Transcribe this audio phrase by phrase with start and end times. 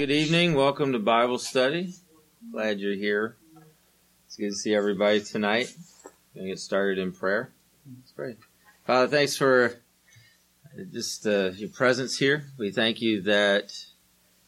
[0.00, 0.54] good evening.
[0.54, 1.92] Welcome to Bible study.
[2.52, 3.36] Glad you're here.
[4.24, 5.74] It's good to see everybody tonight.
[6.34, 7.52] Gonna get started in prayer.
[7.84, 8.38] That's great.
[8.86, 9.74] Father, thanks for
[10.90, 12.46] just uh, your presence here.
[12.58, 13.72] We thank you that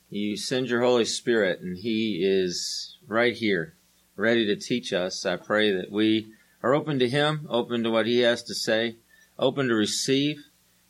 [0.08, 3.74] you send your Holy Spirit and He is right here,
[4.16, 5.26] ready to teach us.
[5.26, 6.32] I pray that we
[6.62, 8.96] are open to Him, open to what He has to say,
[9.38, 10.46] open to receive.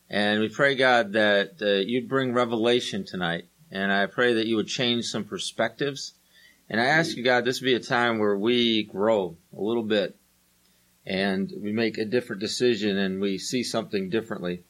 [0.09, 3.47] And we pray, God, that uh, you'd bring revelation tonight.
[3.73, 6.12] And I pray that you would change some perspectives.
[6.69, 9.83] And I ask you, God, this would be a time where we grow a little
[9.83, 10.14] bit
[11.06, 14.62] and we make a different decision and we see something differently.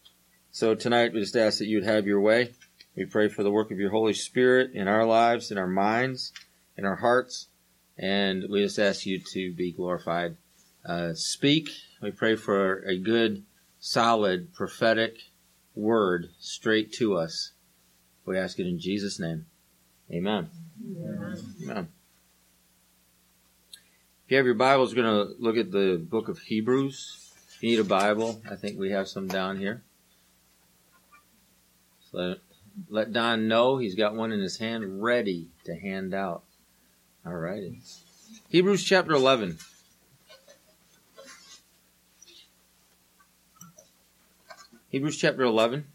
[0.52, 2.52] So tonight we just ask that you would have your way.
[2.96, 6.32] We pray for the work of your Holy Spirit in our lives, in our minds,
[6.76, 7.48] in our hearts.
[7.98, 10.36] And we just ask you to be glorified.
[10.86, 11.70] Uh, speak.
[12.00, 13.44] We pray for a good,
[13.80, 15.16] solid, prophetic
[15.74, 17.52] word straight to us.
[18.24, 19.46] We ask it in Jesus' name.
[20.10, 20.50] Amen.
[20.84, 21.54] Amen.
[21.62, 21.88] Amen.
[24.24, 27.30] If you have your Bibles, we're going to look at the book of Hebrews.
[27.54, 29.82] If you need a Bible, I think we have some down here.
[32.10, 32.38] So let,
[32.88, 36.44] let Don know he's got one in his hand ready to hand out.
[37.26, 37.80] All righty.
[38.48, 39.58] Hebrews chapter 11.
[44.90, 45.86] Hebrews chapter 11.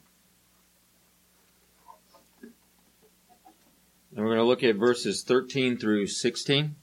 [4.18, 6.76] And we're going to look at verses 13 through 16.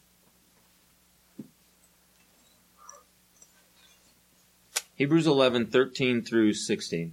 [4.95, 7.13] Hebrews 11, 13 through 16.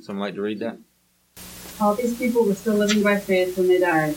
[0.00, 0.78] Someone like to read that?
[1.80, 4.16] All these people were still living by faith when they died.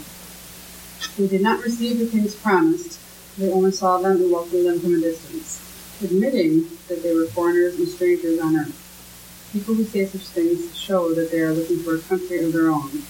[1.19, 2.99] They did not receive the things promised.
[3.37, 5.61] They only saw them and welcomed them from a distance,
[6.03, 9.49] admitting that they were foreigners and strangers on earth.
[9.53, 12.69] People who say such things show that they are looking for a country of their
[12.71, 13.03] own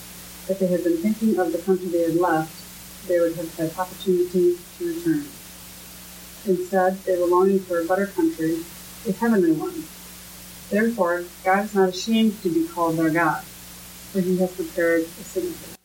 [0.50, 3.78] if they had been thinking of the country they had left, they would have had
[3.78, 5.26] opportunity to return.
[6.46, 8.64] Instead, they were longing for a better country,
[9.08, 9.84] a heavenly one.
[10.70, 15.06] Therefore, God is not ashamed to be called their God, for he has prepared a
[15.06, 15.78] city for them.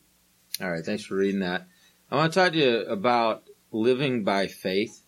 [0.61, 1.67] All right, thanks for reading that.
[2.11, 5.01] I want to talk to you about living by faith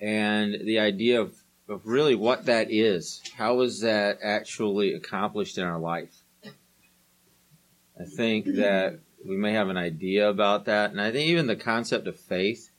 [0.00, 1.34] and the idea of,
[1.68, 3.22] of really what that is.
[3.36, 6.22] How is that actually accomplished in our life?
[7.98, 10.90] I think that we may have an idea about that.
[10.90, 12.70] And I think even the concept of faith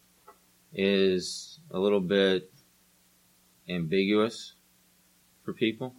[0.73, 2.51] is a little bit
[3.67, 4.53] ambiguous
[5.43, 5.93] for people.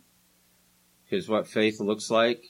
[1.05, 2.45] Because what faith looks like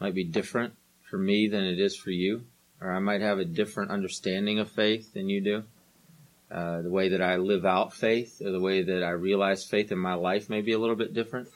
[0.00, 0.74] might be different
[1.08, 2.44] for me than it is for you.
[2.80, 5.64] Or I might have a different understanding of faith than you do.
[6.50, 9.92] Uh, the way that I live out faith or the way that I realize faith
[9.92, 11.48] in my life may be a little bit different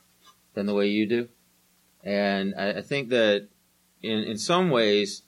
[0.54, 1.28] than the way you do.
[2.04, 3.49] And I, I think that
[4.02, 5.22] in, in some ways,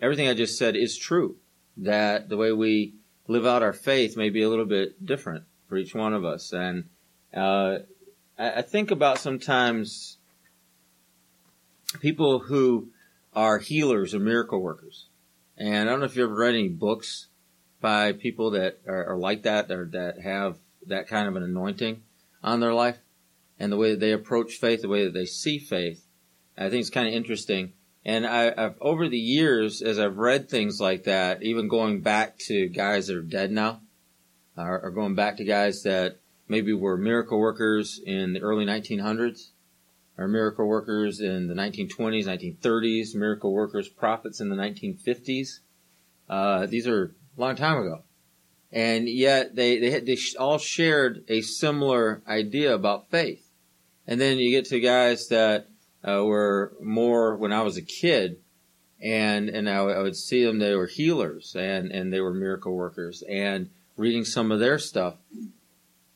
[0.00, 1.36] everything I just said is true.
[1.76, 2.94] That the way we
[3.28, 6.52] live out our faith may be a little bit different for each one of us.
[6.52, 6.88] And
[7.34, 7.78] uh,
[8.38, 10.18] I, I think about sometimes
[12.00, 12.88] people who
[13.34, 15.06] are healers or miracle workers.
[15.56, 17.26] And I don't know if you've ever read any books
[17.80, 22.02] by people that are, are like that or that have that kind of an anointing
[22.42, 22.98] on their life
[23.58, 26.04] and the way that they approach faith, the way that they see faith.
[26.56, 27.72] I think it's kind of interesting.
[28.04, 32.38] And I, have over the years, as I've read things like that, even going back
[32.46, 33.80] to guys that are dead now,
[34.56, 39.50] or, or going back to guys that maybe were miracle workers in the early 1900s,
[40.16, 45.60] or miracle workers in the 1920s, 1930s, miracle workers, prophets in the 1950s.
[46.28, 48.02] Uh, these are a long time ago.
[48.72, 53.48] And yet they, they, had, they all shared a similar idea about faith.
[54.06, 55.67] And then you get to guys that
[56.06, 58.38] uh, were more when I was a kid,
[59.00, 60.58] and and I, I, would see them.
[60.58, 65.16] They were healers and and they were miracle workers, and reading some of their stuff,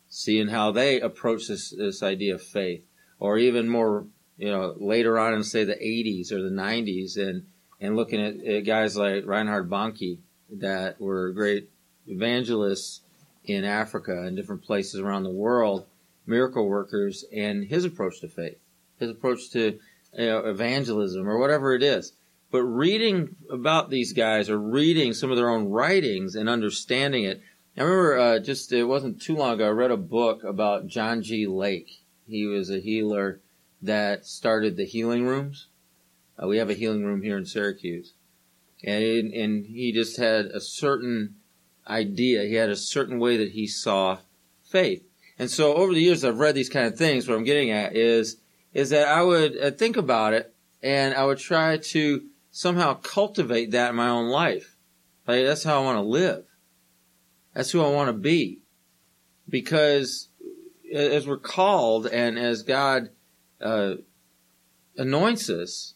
[0.09, 2.85] seeing how they approach this this idea of faith,
[3.19, 4.07] or even more,
[4.37, 7.47] you know, later on in say the 80s or the 90s, and
[7.81, 10.19] and looking at, at guys like Reinhard Bonnke
[10.51, 11.69] that were great
[12.07, 13.01] evangelists
[13.45, 15.87] in Africa and different places around the world,
[16.27, 18.59] miracle workers, and his approach to faith
[19.03, 19.79] his approach to
[20.17, 22.13] you know, evangelism or whatever it is.
[22.51, 27.41] But reading about these guys or reading some of their own writings and understanding it.
[27.77, 31.23] I remember uh, just it wasn't too long ago I read a book about John
[31.23, 31.47] G.
[31.47, 32.03] Lake.
[32.29, 33.41] He was a healer
[33.81, 35.69] that started the healing rooms.
[36.41, 38.13] Uh, we have a healing room here in Syracuse,
[38.85, 41.37] and and he just had a certain
[41.89, 42.45] idea.
[42.45, 44.19] He had a certain way that he saw
[44.63, 45.05] faith.
[45.39, 47.27] And so over the years I've read these kind of things.
[47.27, 48.37] What I'm getting at is
[48.73, 53.71] is that I would uh, think about it and I would try to somehow cultivate
[53.73, 54.77] that in my own life.
[55.27, 56.45] Like that's how I want to live.
[57.55, 58.61] That's who I want to be.
[59.49, 60.29] Because
[60.93, 63.11] as we're called and as God
[63.61, 63.95] uh,
[64.97, 65.95] anoints us,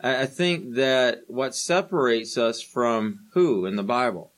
[0.00, 4.32] I think that what separates us from who in the Bible?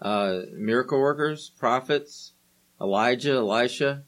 [0.00, 2.32] Uh, miracle workers, prophets,
[2.80, 4.04] Elijah, Elisha.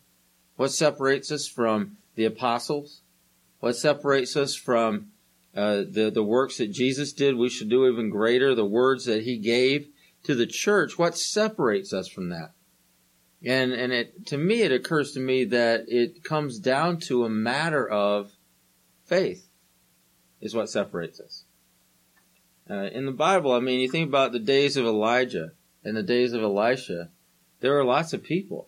[0.56, 3.01] What separates us from the apostles?
[3.62, 5.12] What separates us from
[5.54, 7.36] uh, the the works that Jesus did?
[7.36, 8.56] We should do even greater.
[8.56, 9.86] The words that He gave
[10.24, 10.98] to the church.
[10.98, 12.54] What separates us from that?
[13.40, 17.30] And and it to me it occurs to me that it comes down to a
[17.30, 18.32] matter of
[19.04, 19.48] faith
[20.40, 21.44] is what separates us.
[22.68, 25.52] Uh, in the Bible, I mean, you think about the days of Elijah
[25.84, 27.10] and the days of Elisha,
[27.60, 28.66] there were lots of people.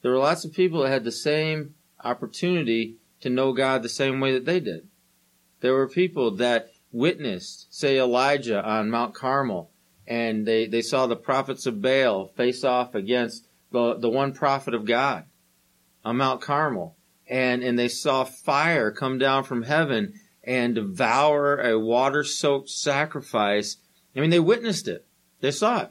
[0.00, 4.20] There were lots of people that had the same opportunity to know God the same
[4.20, 4.88] way that they did.
[5.60, 9.70] There were people that witnessed, say, Elijah on Mount Carmel,
[10.06, 14.74] and they, they saw the prophets of Baal face off against the, the one prophet
[14.74, 15.24] of God
[16.04, 16.96] on Mount Carmel.
[17.28, 20.14] And, and they saw fire come down from heaven
[20.44, 23.76] and devour a water soaked sacrifice.
[24.14, 25.06] I mean, they witnessed it.
[25.40, 25.90] They saw it.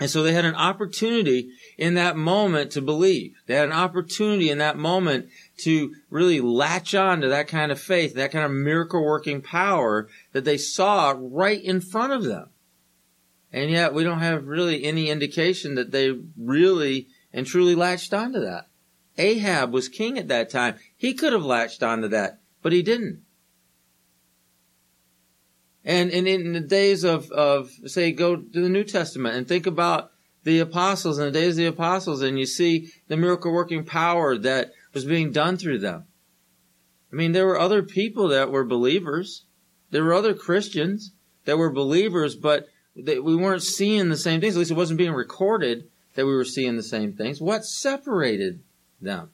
[0.00, 3.34] And so they had an opportunity in that moment to believe.
[3.46, 7.80] They had an opportunity in that moment to really latch on to that kind of
[7.80, 12.50] faith, that kind of miracle working power that they saw right in front of them.
[13.52, 18.40] And yet we don't have really any indication that they really and truly latched onto
[18.40, 18.66] that.
[19.16, 20.76] Ahab was king at that time.
[20.96, 23.22] He could have latched onto that but he didn't.
[25.84, 29.66] And, and in the days of, of, say, go to the New Testament and think
[29.66, 30.10] about
[30.44, 34.36] the apostles and the days of the apostles and you see the miracle working power
[34.38, 36.06] that was being done through them.
[37.12, 39.46] I mean, there were other people that were believers.
[39.90, 41.12] There were other Christians
[41.44, 44.56] that were believers, but they, we weren't seeing the same things.
[44.56, 47.40] At least it wasn't being recorded that we were seeing the same things.
[47.40, 48.62] What separated
[49.00, 49.30] them?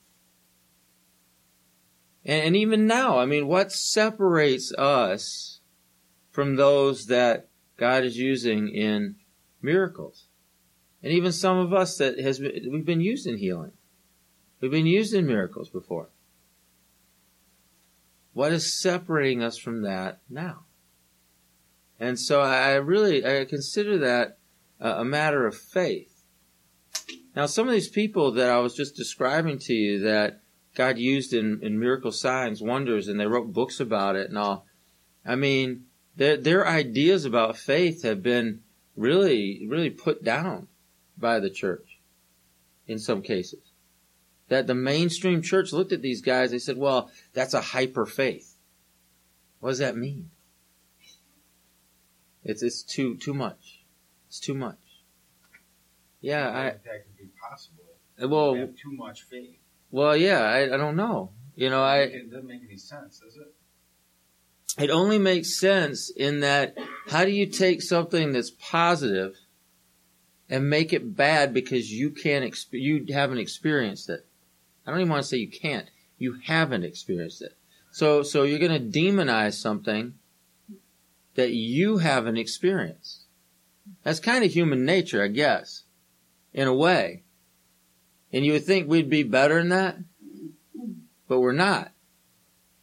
[2.25, 5.61] And, and even now, I mean, what separates us
[6.31, 9.17] from those that God is using in
[9.63, 10.27] miracles?
[11.03, 13.73] And even some of us that has been, we've been used in healing.
[14.65, 16.09] We've been used in miracles before.
[18.33, 20.65] What is separating us from that now?
[22.01, 24.39] And so I really I consider that
[24.81, 26.25] a matter of faith.
[27.37, 30.41] Now, some of these people that I was just describing to you that
[30.75, 34.65] God used in, in miracle signs, wonders, and they wrote books about it and all.
[35.27, 38.63] I mean, their, their ideas about faith have been
[38.97, 40.69] really, really put down
[41.19, 42.01] by the church
[42.87, 43.74] in some cases.
[44.49, 48.57] That the mainstream church looked at these guys, they said, well, that's a hyper faith.
[49.61, 50.31] What does that mean?
[52.43, 53.85] It's, it's too, too much.
[54.29, 54.77] It's too much.
[56.21, 56.65] Yeah, I.
[56.65, 57.85] That could be possible.
[58.23, 59.59] Uh, well, have too much faith.
[59.91, 61.31] Well, yeah, I, I don't know.
[61.55, 61.99] You know, I.
[61.99, 64.83] It doesn't make any sense, does it?
[64.83, 66.77] It only makes sense in that
[67.09, 69.37] how do you take something that's positive
[70.49, 74.27] and make it bad because you can't exp- you haven't experienced it.
[74.87, 75.89] I don't even want to say you can't.
[76.19, 77.57] You haven't experienced it.
[77.91, 80.15] So so you're going to demonize something
[81.35, 83.25] that you haven't experienced.
[84.03, 85.85] That's kind of human nature, I guess,
[86.53, 87.23] in a way.
[88.33, 89.99] And you would think we'd be better than that,
[91.29, 91.93] but we're not,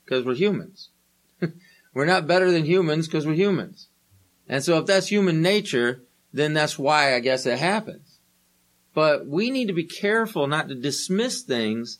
[0.04, 0.90] because we're humans.
[1.94, 3.88] we're not better than humans because we're humans.
[4.48, 6.04] And so if that's human nature,
[6.34, 8.11] then that's why I guess it happens.
[8.94, 12.00] But we need to be careful not to dismiss things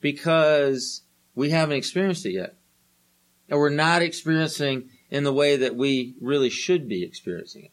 [0.00, 1.02] because
[1.34, 2.56] we haven't experienced it yet.
[3.50, 7.72] Or we're not experiencing in the way that we really should be experiencing it.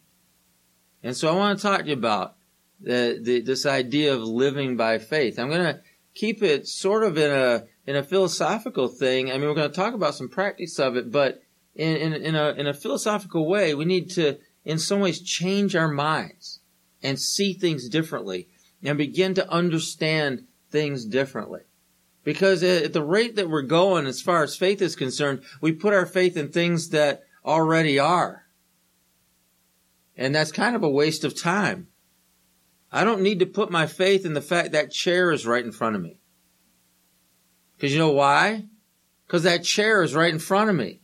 [1.03, 2.35] And so I want to talk to you about
[2.79, 5.37] the, the, this idea of living by faith.
[5.37, 5.81] I'm going to
[6.13, 9.29] keep it sort of in a in a philosophical thing.
[9.29, 11.43] I mean, we're going to talk about some practice of it, but
[11.75, 15.75] in, in, in a in a philosophical way, we need to, in some ways, change
[15.75, 16.61] our minds
[17.03, 18.47] and see things differently
[18.85, 21.61] and begin to understand things differently.
[22.23, 25.93] Because at the rate that we're going, as far as faith is concerned, we put
[25.93, 28.45] our faith in things that already are.
[30.17, 31.87] And that's kind of a waste of time.
[32.91, 35.71] I don't need to put my faith in the fact that chair is right in
[35.71, 36.17] front of me.
[37.79, 38.65] Cause you know why?
[39.27, 41.01] Cause that chair is right in front of me.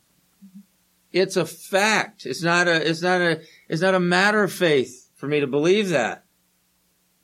[1.12, 2.26] It's a fact.
[2.26, 5.48] It's not a, it's not a, it's not a matter of faith for me to
[5.48, 6.24] believe that.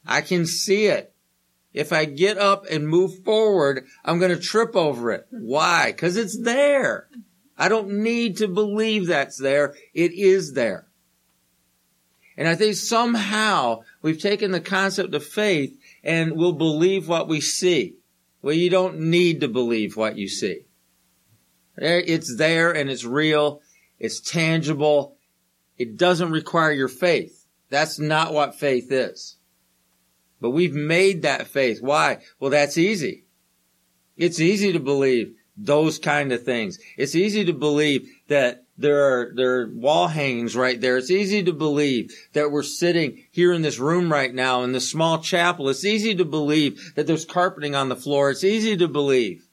[0.08, 1.14] I can see it.
[1.74, 5.28] If I get up and move forward, I'm going to trip over it.
[5.30, 5.94] Why?
[5.96, 7.08] Cause it's there.
[7.58, 9.76] I don't need to believe that's there.
[9.94, 10.88] It is there.
[12.38, 17.42] And I think somehow we've taken the concept of faith and we'll believe what we
[17.42, 17.96] see.
[18.42, 20.62] Well, you don't need to believe what you see.
[21.80, 23.62] Eh, it's there and it's real.
[24.00, 25.18] It's tangible.
[25.78, 27.46] It doesn't require your faith.
[27.70, 29.37] That's not what faith is.
[30.39, 31.82] But we've made that faith.
[31.82, 32.20] Why?
[32.39, 33.25] Well, that's easy.
[34.15, 36.79] It's easy to believe those kind of things.
[36.98, 40.98] It's easy to believe that there are, there are wall hangings right there.
[40.98, 44.89] It's easy to believe that we're sitting here in this room right now in this
[44.89, 45.70] small chapel.
[45.70, 48.29] It's easy to believe that there's carpeting on the floor.
[48.29, 49.48] It's easy to believe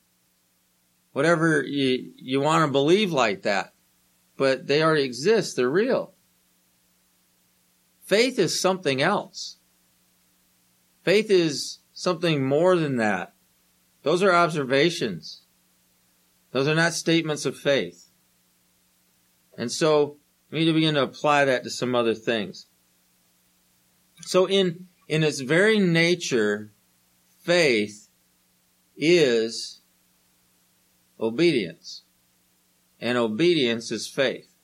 [1.13, 3.73] whatever you, you want to believe like that.
[4.37, 5.57] But they already exist.
[5.57, 6.13] They're real.
[8.03, 9.57] Faith is something else.
[11.05, 13.35] Faith is something more than that.
[14.03, 15.43] Those are observations.
[16.53, 18.11] Those are not statements of faith.
[19.57, 20.17] And so
[20.51, 22.67] we need to begin to apply that to some other things.
[24.23, 26.73] So in, in its very nature,
[27.43, 28.09] faith
[28.97, 29.83] is
[31.21, 32.03] obedience.
[33.01, 34.55] And obedience is faith.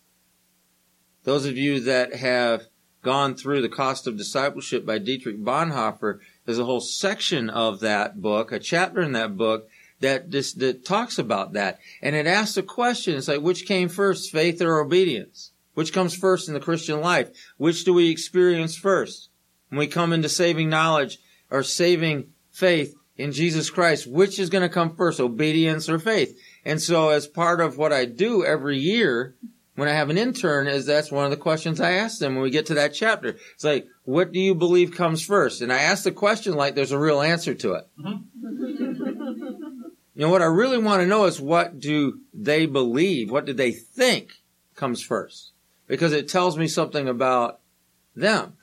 [1.24, 2.66] Those of you that have
[3.02, 8.20] gone through the cost of discipleship by Dietrich Bonhoeffer, there's a whole section of that
[8.20, 9.68] book, a chapter in that book
[10.00, 11.78] that that talks about that.
[12.02, 13.16] And it asks a question.
[13.16, 15.52] It's like, which came first, faith or obedience?
[15.74, 17.30] Which comes first in the Christian life?
[17.56, 19.28] Which do we experience first?
[19.68, 21.18] When we come into saving knowledge
[21.50, 26.38] or saving faith in Jesus Christ, which is going to come first, obedience or faith?
[26.64, 29.36] And so as part of what I do every year,
[29.76, 32.42] when I have an intern, is that's one of the questions I ask them when
[32.42, 33.36] we get to that chapter.
[33.54, 35.62] It's like, what do you believe comes first?
[35.62, 37.88] And I ask the question like there's a real answer to it.
[37.98, 38.44] Mm-hmm.
[40.14, 43.30] you know, what I really want to know is what do they believe?
[43.30, 44.32] What do they think
[44.74, 45.52] comes first?
[45.86, 47.60] Because it tells me something about
[48.14, 48.54] them.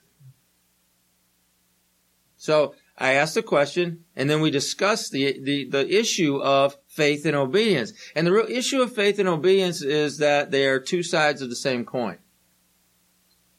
[2.35, 7.25] So I ask the question and then we discuss the, the, the issue of faith
[7.25, 7.93] and obedience.
[8.15, 11.49] And the real issue of faith and obedience is that they are two sides of
[11.49, 12.17] the same coin.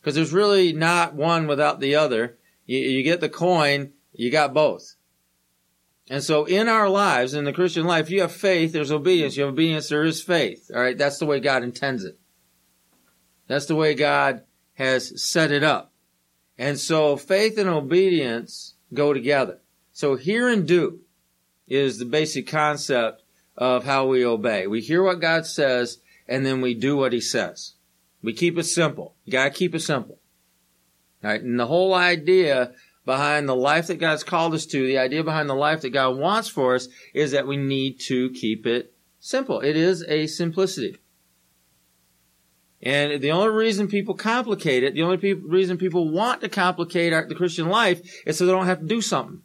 [0.01, 2.37] Because there's really not one without the other.
[2.67, 4.97] You, you get the coin, you got both.
[6.11, 9.37] And so in our lives, in the Christian life, you have faith, there's obedience.
[9.37, 10.71] You have obedience, there is faith.
[10.75, 10.99] All right.
[10.99, 12.19] That's the way God intends it.
[13.47, 14.43] That's the way God
[14.75, 15.93] has set it up.
[16.59, 19.61] And so faith and obedience go together.
[19.93, 21.01] So hear and do
[21.69, 23.23] is the basic concept
[23.59, 24.67] of how we obey.
[24.67, 25.99] We hear what God says
[26.29, 27.75] and then we do what he says.
[28.23, 29.17] We keep it simple.
[29.25, 30.19] You gotta keep it simple.
[31.23, 31.43] Right?
[31.43, 32.73] And the whole idea
[33.05, 36.17] behind the life that God's called us to, the idea behind the life that God
[36.17, 39.61] wants for us is that we need to keep it simple.
[39.61, 40.99] It is a simplicity.
[42.81, 47.13] And the only reason people complicate it, the only pe- reason people want to complicate
[47.13, 49.43] our, the Christian life is so they don't have to do something.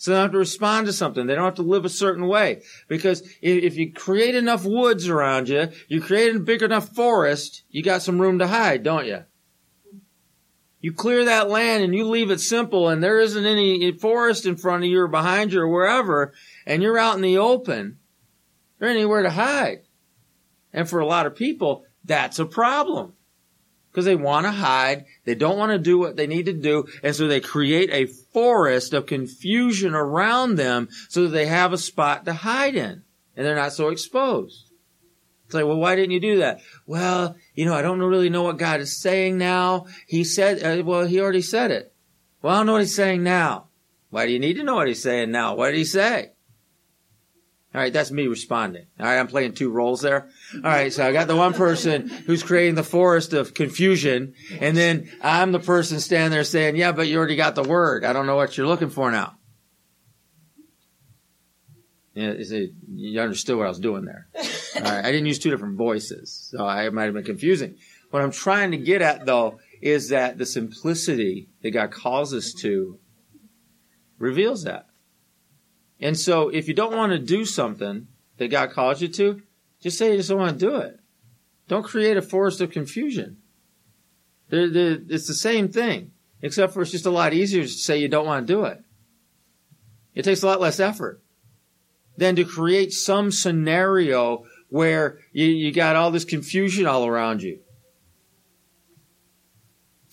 [0.00, 1.26] So they don't have to respond to something.
[1.26, 2.62] They don't have to live a certain way.
[2.88, 7.82] Because if, you create enough woods around you, you create a big enough forest, you
[7.82, 9.24] got some room to hide, don't you?
[10.80, 14.56] You clear that land and you leave it simple and there isn't any forest in
[14.56, 16.32] front of you or behind you or wherever,
[16.64, 17.98] and you're out in the open,
[18.78, 19.82] there ain't anywhere to hide.
[20.72, 23.12] And for a lot of people, that's a problem
[23.90, 25.04] because they want to hide.
[25.24, 26.86] They don't want to do what they need to do.
[27.02, 31.78] And so they create a forest of confusion around them so that they have a
[31.78, 33.02] spot to hide in
[33.36, 34.70] and they're not so exposed.
[35.46, 36.60] It's like, well, why didn't you do that?
[36.86, 39.86] Well, you know, I don't really know what God is saying now.
[40.06, 41.92] He said, uh, well, he already said it.
[42.40, 43.66] Well, I don't know what he's saying now.
[44.10, 45.56] Why do you need to know what he's saying now?
[45.56, 46.32] What did he say?
[47.72, 48.86] All right, that's me responding.
[48.98, 50.28] All right, I'm playing two roles there.
[50.54, 54.76] All right, so I got the one person who's creating the forest of confusion, and
[54.76, 58.04] then I'm the person standing there saying, "Yeah, but you already got the word.
[58.04, 59.36] I don't know what you're looking for now."
[62.14, 62.32] Yeah,
[62.92, 64.26] you understood what I was doing there.
[64.34, 67.76] All right, I didn't use two different voices, so I might have been confusing.
[68.10, 72.52] What I'm trying to get at, though, is that the simplicity that God calls us
[72.54, 72.98] to
[74.18, 74.89] reveals that.
[76.00, 79.42] And so if you don't want to do something that God calls you to,
[79.80, 80.98] just say you just don't want to do it.
[81.68, 83.36] Don't create a forest of confusion.
[84.48, 87.98] They're, they're, it's the same thing, except for it's just a lot easier to say
[87.98, 88.82] you don't want to do it.
[90.14, 91.22] It takes a lot less effort
[92.16, 97.60] than to create some scenario where you, you got all this confusion all around you.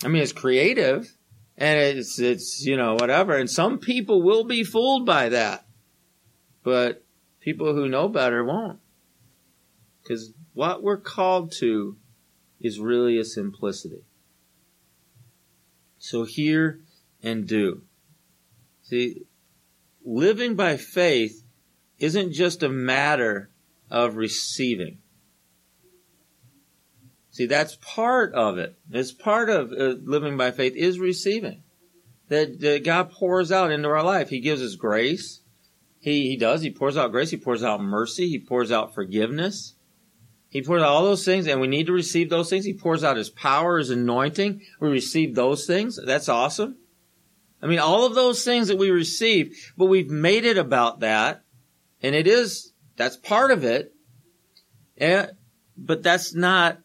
[0.04, 1.12] I mean, it's creative
[1.58, 3.36] and it's, it's, you know, whatever.
[3.36, 5.67] And some people will be fooled by that
[6.68, 7.02] but
[7.40, 8.80] people who know better won't.
[10.04, 11.96] Because what we're called to
[12.60, 14.04] is really a simplicity.
[15.98, 16.82] So hear
[17.24, 17.84] and do.
[18.82, 19.22] See,
[20.04, 21.42] living by faith
[22.00, 23.50] isn't just a matter
[23.90, 24.98] of receiving.
[27.32, 28.78] See, that's part of it.
[28.92, 31.64] It's part of uh, living by faith is receiving.
[32.28, 34.28] That, that God pours out into our life.
[34.28, 35.40] He gives us grace.
[36.00, 36.62] He, he does.
[36.62, 37.32] He pours out grace.
[37.32, 38.30] He pours out mercy.
[38.30, 39.76] He pours out forgiveness.
[40.50, 42.66] He pours out all those things and we need to receive those things.
[42.66, 44.62] He pours out his power, his anointing.
[44.80, 46.00] We receive those things.
[46.04, 46.78] That's awesome.
[47.62, 51.42] I mean, all of those things that we receive, but we've made it about that.
[52.02, 53.94] And it is, that's part of it.
[54.98, 55.32] And,
[55.76, 56.80] but that's not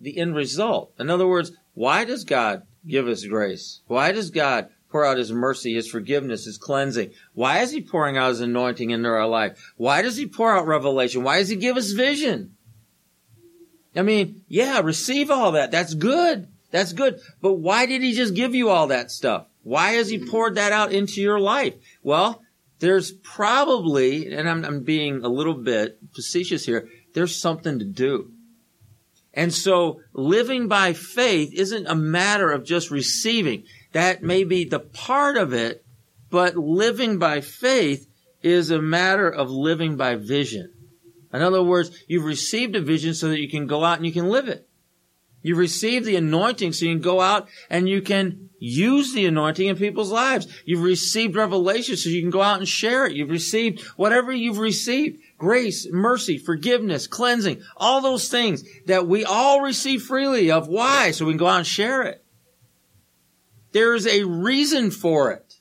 [0.00, 0.92] the end result.
[0.98, 3.80] In other words, why does God give us grace?
[3.86, 7.10] Why does God pour out his mercy, his forgiveness, his cleansing?
[7.32, 9.72] Why is he pouring out his anointing into our life?
[9.76, 11.24] Why does he pour out revelation?
[11.24, 12.54] Why does he give us vision?
[13.96, 15.70] I mean, yeah, receive all that.
[15.70, 16.48] That's good.
[16.70, 17.20] That's good.
[17.40, 19.46] But why did he just give you all that stuff?
[19.62, 21.74] Why has he poured that out into your life?
[22.02, 22.42] Well,
[22.78, 28.32] there's probably, and I'm, I'm being a little bit facetious here, there's something to do.
[29.34, 33.64] And so living by faith isn't a matter of just receiving.
[33.92, 35.84] That may be the part of it,
[36.30, 38.08] but living by faith
[38.42, 40.72] is a matter of living by vision.
[41.32, 44.12] In other words, you've received a vision so that you can go out and you
[44.12, 44.68] can live it.
[45.42, 49.66] You've received the anointing so you can go out and you can use the anointing
[49.66, 50.46] in people's lives.
[50.64, 53.16] You've received revelation so you can go out and share it.
[53.16, 59.62] You've received whatever you've received grace, mercy, forgiveness, cleansing, all those things that we all
[59.62, 60.68] receive freely of.
[60.68, 61.10] Why?
[61.10, 62.21] So we can go out and share it.
[63.72, 65.54] There's a reason for it.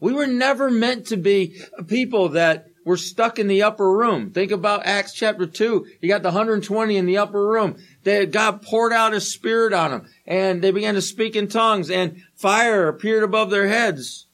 [0.00, 4.30] We were never meant to be people that were stuck in the upper room.
[4.30, 5.86] Think about Acts chapter 2.
[6.00, 7.76] You got the 120 in the upper room.
[8.04, 11.90] They, God poured out his spirit on them and they began to speak in tongues
[11.90, 14.26] and fire appeared above their heads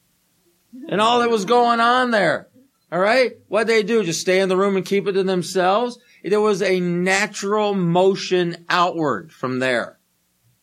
[0.87, 2.47] and all that was going on there.
[2.91, 3.33] All right.
[3.49, 4.03] What they do?
[4.03, 5.99] Just stay in the room and keep it to themselves.
[6.23, 9.99] There was a natural motion outward from there.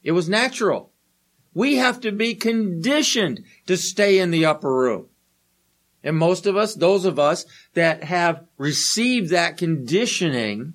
[0.02, 0.93] It was natural.
[1.54, 5.06] We have to be conditioned to stay in the upper room.
[6.02, 10.74] And most of us, those of us that have received that conditioning,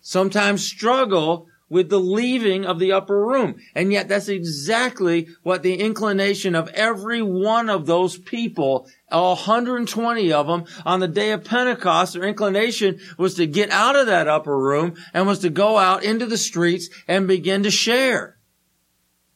[0.00, 3.54] sometimes struggle with the leaving of the upper room.
[3.74, 10.32] And yet that's exactly what the inclination of every one of those people, all 120
[10.32, 14.26] of them on the day of Pentecost, their inclination was to get out of that
[14.26, 18.36] upper room and was to go out into the streets and begin to share.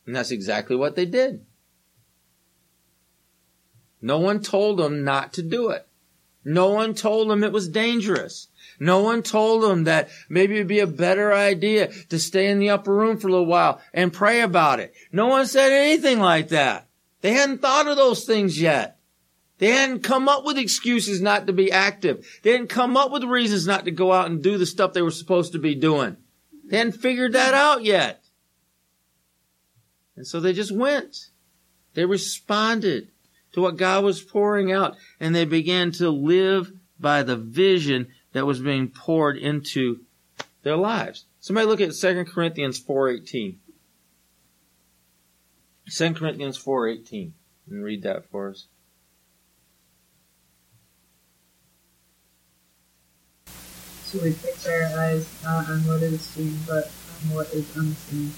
[0.06, 1.44] And that's exactly what they did.
[4.02, 5.86] No one told them not to do it.
[6.44, 8.48] No one told them it was dangerous.
[8.78, 12.70] No one told them that maybe it'd be a better idea to stay in the
[12.70, 14.92] upper room for a little while and pray about it.
[15.10, 16.86] No one said anything like that.
[17.22, 18.98] They hadn't thought of those things yet.
[19.58, 22.26] They hadn't come up with excuses not to be active.
[22.42, 25.00] They hadn't come up with reasons not to go out and do the stuff they
[25.00, 26.16] were supposed to be doing.
[26.66, 28.23] They hadn't figured that out yet.
[30.16, 31.30] And so they just went.
[31.94, 33.08] They responded
[33.52, 38.46] to what God was pouring out and they began to live by the vision that
[38.46, 40.00] was being poured into
[40.62, 41.26] their lives.
[41.40, 43.56] Somebody look at 2 Corinthians 4.18.
[45.90, 47.32] 2 Corinthians 4.18
[47.70, 48.66] and read that for us.
[54.04, 56.90] So we fix our eyes not on what is seen, but
[57.24, 58.32] on what is unseen.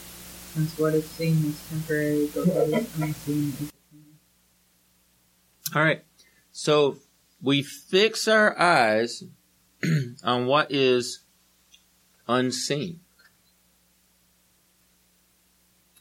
[0.57, 4.15] Since what is seen is temporary, but what is unseen is eternal.
[5.75, 6.03] All right.
[6.51, 6.97] So
[7.43, 9.23] we fix our eyes
[10.25, 11.25] on what is
[12.27, 13.01] unseen.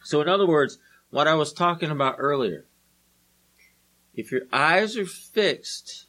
[0.06, 0.78] So, in other words,
[1.10, 2.66] what I was talking about earlier,
[4.14, 6.06] if your eyes are fixed,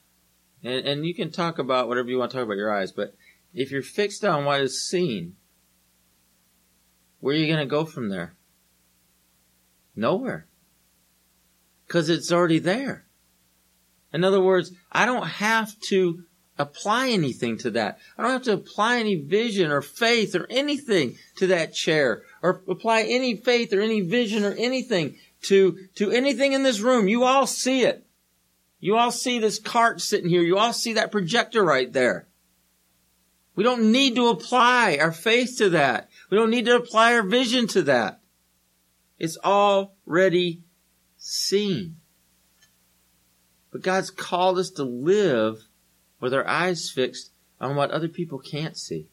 [0.62, 3.16] and, and you can talk about whatever you want to talk about your eyes, but
[3.52, 5.34] if you're fixed on what is seen,
[7.18, 8.35] where are you going to go from there?
[9.96, 10.46] Nowhere.
[11.86, 13.06] Because it's already there.
[14.12, 16.24] In other words, I don't have to
[16.58, 17.98] apply anything to that.
[18.16, 22.62] I don't have to apply any vision or faith or anything to that chair or
[22.68, 27.08] apply any faith or any vision or anything to, to anything in this room.
[27.08, 28.06] You all see it.
[28.80, 30.42] You all see this cart sitting here.
[30.42, 32.26] You all see that projector right there.
[33.54, 36.10] We don't need to apply our faith to that.
[36.30, 38.20] We don't need to apply our vision to that.
[39.18, 40.62] It's already
[41.16, 41.96] seen.
[43.70, 45.68] But God's called us to live
[46.20, 49.08] with our eyes fixed on what other people can't see.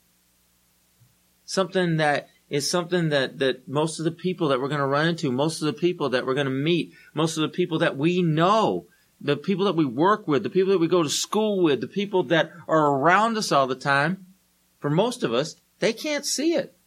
[1.46, 5.08] Something that is something that, that most of the people that we're going to run
[5.08, 7.98] into, most of the people that we're going to meet, most of the people that
[7.98, 8.86] we know,
[9.20, 11.88] the people that we work with, the people that we go to school with, the
[11.88, 14.26] people that are around us all the time,
[14.80, 16.78] for most of us, they can't see it.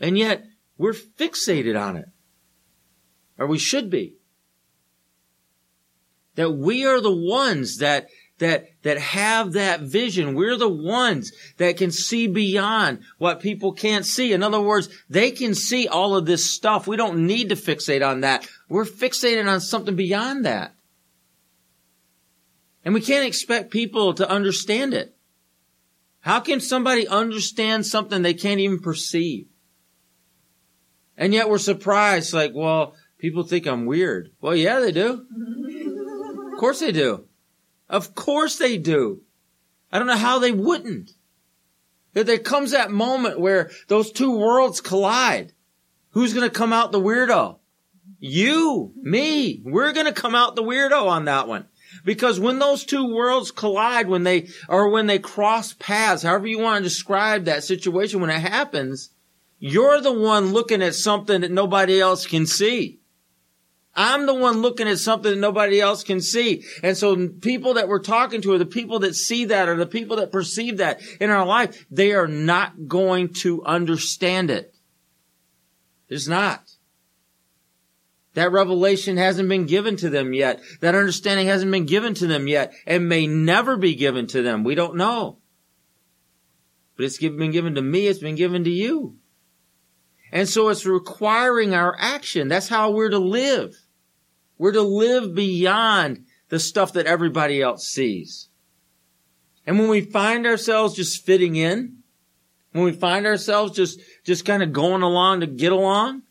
[0.00, 0.44] And yet,
[0.78, 2.08] we're fixated on it.
[3.36, 4.14] Or we should be.
[6.36, 10.34] That we are the ones that that, that have that vision.
[10.34, 14.32] We're the ones that can see beyond what people can't see.
[14.32, 16.86] In other words, they can see all of this stuff.
[16.86, 18.48] We don't need to fixate on that.
[18.68, 20.74] We're fixated on something beyond that.
[22.84, 25.14] And we can't expect people to understand it.
[26.20, 29.46] How can somebody understand something they can't even perceive?
[31.18, 34.30] And yet we're surprised, like, well, people think I'm weird.
[34.40, 35.26] Well, yeah, they do.
[36.52, 37.24] of course they do.
[37.88, 39.22] Of course they do.
[39.90, 41.10] I don't know how they wouldn't.
[42.14, 45.52] That there comes that moment where those two worlds collide.
[46.10, 47.58] Who's going to come out the weirdo?
[48.20, 49.60] You, me.
[49.64, 51.66] We're going to come out the weirdo on that one.
[52.04, 56.60] Because when those two worlds collide, when they, or when they cross paths, however you
[56.60, 59.10] want to describe that situation, when it happens,
[59.58, 63.00] you're the one looking at something that nobody else can see.
[63.94, 66.64] I'm the one looking at something that nobody else can see.
[66.84, 69.86] And so people that we're talking to are the people that see that or the
[69.86, 71.84] people that perceive that in our life.
[71.90, 74.72] They are not going to understand it.
[76.08, 76.70] It's not.
[78.34, 80.60] That revelation hasn't been given to them yet.
[80.80, 84.62] That understanding hasn't been given to them yet and may never be given to them.
[84.62, 85.38] We don't know.
[86.96, 88.06] But it's been given to me.
[88.06, 89.17] It's been given to you.
[90.30, 92.48] And so it's requiring our action.
[92.48, 93.74] That's how we're to live.
[94.58, 98.48] We're to live beyond the stuff that everybody else sees.
[99.66, 101.98] And when we find ourselves just fitting in,
[102.72, 106.22] when we find ourselves just, just kind of going along to get along,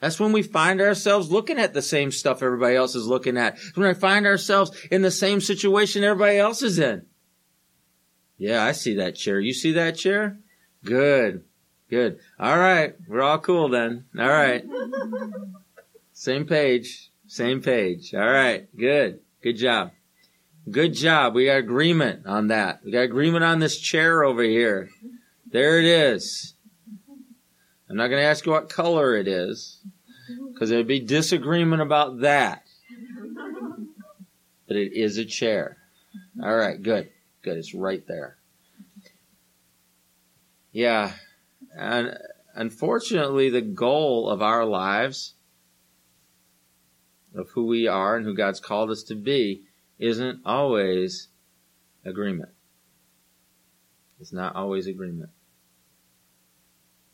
[0.00, 3.58] that's when we find ourselves looking at the same stuff everybody else is looking at.
[3.74, 7.06] When we find ourselves in the same situation everybody else is in.
[8.36, 9.40] Yeah, I see that chair.
[9.40, 10.38] You see that chair?
[10.84, 11.44] Good.
[11.90, 12.18] Good.
[12.38, 12.94] All right.
[13.06, 14.04] We're all cool then.
[14.18, 14.64] All right.
[16.12, 17.10] Same page.
[17.26, 18.14] Same page.
[18.14, 18.68] All right.
[18.76, 19.20] Good.
[19.42, 19.92] Good job.
[20.70, 21.34] Good job.
[21.34, 22.80] We got agreement on that.
[22.84, 24.90] We got agreement on this chair over here.
[25.50, 26.54] There it is.
[27.88, 29.80] I'm not going to ask you what color it is
[30.52, 32.64] because there'd be disagreement about that.
[34.66, 35.78] But it is a chair.
[36.42, 36.82] All right.
[36.82, 37.08] Good.
[37.42, 37.56] Good.
[37.56, 38.36] It's right there.
[40.70, 41.12] Yeah.
[41.78, 42.18] And
[42.56, 45.34] unfortunately, the goal of our lives
[47.32, 49.62] of who we are and who God's called us to be
[49.96, 51.28] isn't always
[52.04, 52.50] agreement.
[54.20, 55.30] It's not always agreement.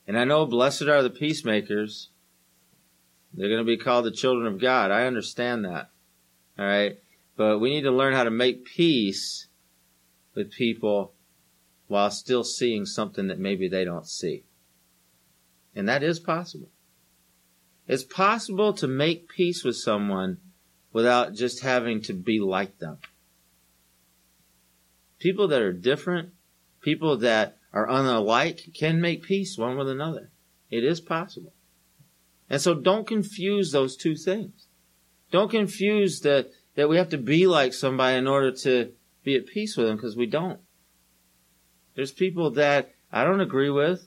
[0.07, 2.09] And I know blessed are the peacemakers.
[3.35, 4.91] They're going to be called the children of God.
[4.91, 5.91] I understand that.
[6.59, 6.99] All right.
[7.37, 9.49] But we need to learn how to make peace
[10.35, 11.13] with people
[11.87, 14.45] while still seeing something that maybe they don't see.
[15.75, 16.71] And that is possible.
[17.87, 20.39] It's possible to make peace with someone
[20.93, 22.99] without just having to be like them.
[25.19, 26.31] People that are different,
[26.81, 30.31] people that are unlike can make peace one with another.
[30.71, 31.53] It is possible.
[32.49, 34.69] And so don't confuse those two things.
[35.31, 38.93] Don't confuse that, that we have to be like somebody in order to
[39.25, 40.61] be at peace with them because we don't.
[41.97, 44.07] There's people that I don't agree with,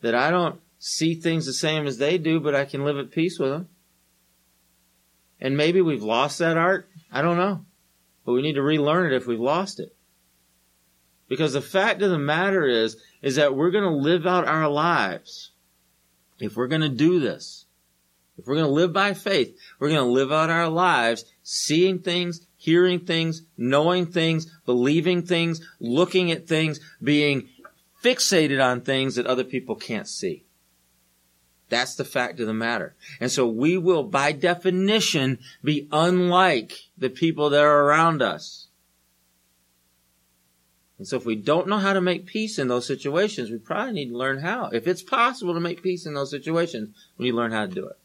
[0.00, 3.12] that I don't see things the same as they do, but I can live at
[3.12, 3.68] peace with them.
[5.38, 6.88] And maybe we've lost that art.
[7.12, 7.64] I don't know.
[8.24, 9.94] But we need to relearn it if we've lost it.
[11.28, 14.68] Because the fact of the matter is, is that we're going to live out our
[14.68, 15.52] lives.
[16.38, 17.66] If we're going to do this,
[18.38, 21.98] if we're going to live by faith, we're going to live out our lives seeing
[21.98, 27.48] things, hearing things, knowing things, believing things, looking at things, being
[28.02, 30.46] fixated on things that other people can't see.
[31.70, 32.94] That's the fact of the matter.
[33.20, 38.66] And so we will, by definition, be unlike the people that are around us.
[40.98, 43.94] And so if we don't know how to make peace in those situations, we probably
[43.94, 44.66] need to learn how.
[44.66, 47.72] If it's possible to make peace in those situations, we need to learn how to
[47.72, 47.98] do it.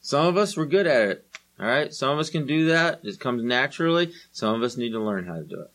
[0.00, 1.26] Some of us, we're good at it.
[1.58, 1.94] All right.
[1.94, 3.00] Some of us can do that.
[3.02, 4.12] It comes naturally.
[4.30, 5.70] Some of us need to learn how to do it.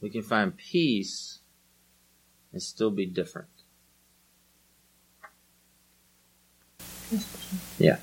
[0.00, 1.40] We can find peace
[2.52, 3.48] and still be different.
[7.78, 7.98] Yeah.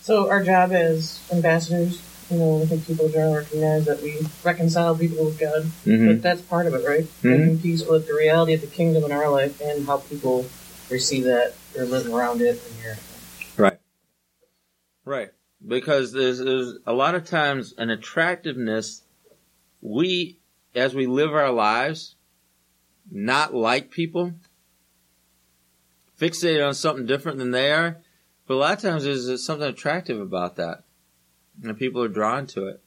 [0.00, 4.96] So our job as ambassadors, you know, I think people generally recognize that we reconcile
[4.96, 5.64] people with God.
[5.84, 6.06] Mm-hmm.
[6.06, 7.04] But that's part of it, right?
[7.22, 7.38] Mhm.
[7.38, 10.46] Making peace with the reality of the kingdom in our life and how people
[10.90, 12.96] receive that or live around it and your
[13.56, 13.78] Right.
[15.04, 15.30] Right.
[15.66, 19.02] Because there's, there's a lot of times an attractiveness,
[19.80, 20.38] we,
[20.76, 22.16] as we live our lives,
[23.10, 24.32] not like people,
[26.20, 27.98] fixated on something different than they are,
[28.46, 30.84] but a lot of times there's, something attractive about that.
[31.62, 32.82] And people are drawn to it.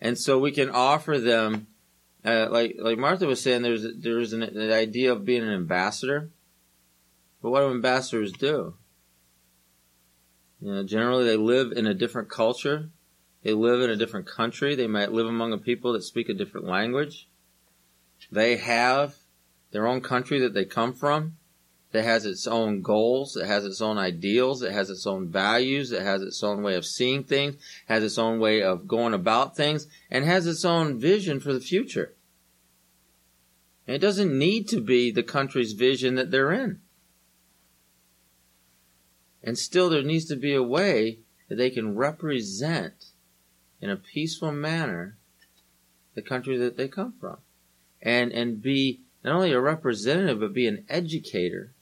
[0.00, 1.68] And so we can offer them,
[2.24, 6.30] uh, like, like Martha was saying, there's, there's an, an idea of being an ambassador.
[7.40, 8.74] But what do ambassadors do?
[10.60, 12.90] You know, generally they live in a different culture.
[13.42, 14.74] They live in a different country.
[14.74, 17.28] They might live among a people that speak a different language.
[18.30, 19.16] They have
[19.70, 21.36] their own country that they come from
[21.92, 25.92] that has its own goals, it has its own ideals, it has its own values,
[25.92, 29.56] it has its own way of seeing things, has its own way of going about
[29.56, 32.14] things, and has its own vision for the future.
[33.86, 36.80] And it doesn't need to be the country's vision that they're in.
[39.42, 43.06] And still there needs to be a way that they can represent
[43.86, 45.16] in a peaceful manner
[46.14, 47.36] the country that they come from.
[48.02, 51.72] And, and be not only a representative, but be an educator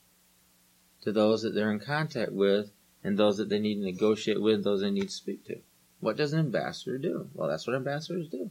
[1.03, 2.71] to those that they're in contact with
[3.03, 5.61] and those that they need to negotiate with, those they need to speak to.
[6.01, 7.31] What does an ambassador do?
[7.33, 8.51] Well, that's what ambassadors do.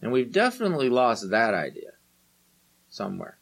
[0.00, 1.92] And we've definitely lost that idea
[2.88, 3.38] somewhere.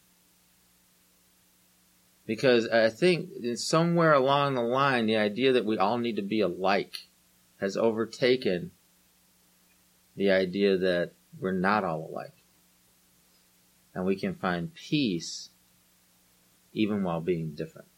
[2.27, 6.41] Because I think somewhere along the line, the idea that we all need to be
[6.41, 6.95] alike
[7.61, 8.71] has overtaken
[10.17, 12.33] the idea that we're not all alike.
[13.95, 15.51] And we can find peace
[16.73, 17.89] even while being different.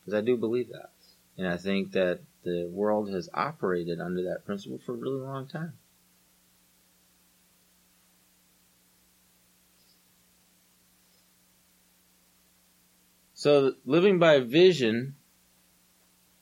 [0.00, 0.90] Because I do believe that.
[1.36, 5.46] And I think that the world has operated under that principle for a really long
[5.48, 5.74] time.
[13.46, 15.14] So living by vision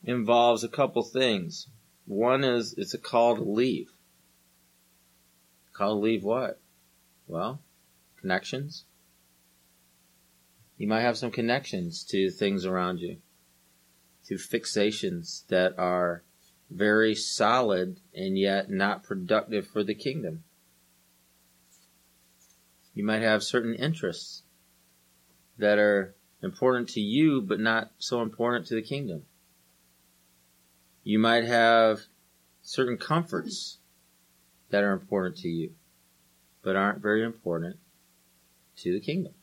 [0.04, 1.68] involves a couple things.
[2.06, 3.92] One is it's a call to leave.
[5.74, 6.62] Call to leave what?
[7.26, 7.60] Well,
[8.18, 8.86] connections.
[10.78, 13.18] You might have some connections to things around you,
[14.28, 16.22] to fixations that are
[16.70, 20.42] very solid and yet not productive for the kingdom.
[22.94, 24.44] You might have certain interests
[25.58, 26.14] that are
[26.44, 29.24] important to you, but not so important to the kingdom.
[31.02, 32.00] You might have
[32.62, 33.78] certain comforts
[34.70, 35.72] that are important to you,
[36.62, 37.76] but aren't very important
[38.76, 39.35] to the kingdom.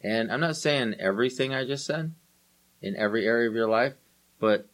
[0.00, 2.12] And I'm not saying everything I just said
[2.80, 3.94] in every area of your life,
[4.38, 4.66] but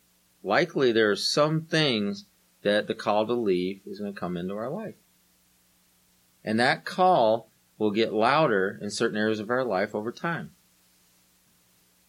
[0.43, 2.27] likely there are some things
[2.63, 4.95] that the call to leave is going to come into our life.
[6.45, 10.51] And that call will get louder in certain areas of our life over time.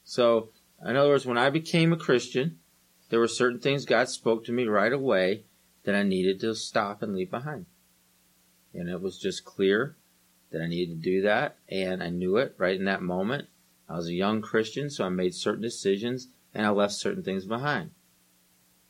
[0.03, 0.49] So,
[0.85, 2.59] in other words, when I became a Christian,
[3.09, 5.43] there were certain things God spoke to me right away
[5.83, 7.65] that I needed to stop and leave behind.
[8.73, 9.95] And it was just clear
[10.51, 13.47] that I needed to do that, and I knew it right in that moment.
[13.89, 17.45] I was a young Christian, so I made certain decisions and I left certain things
[17.45, 17.91] behind.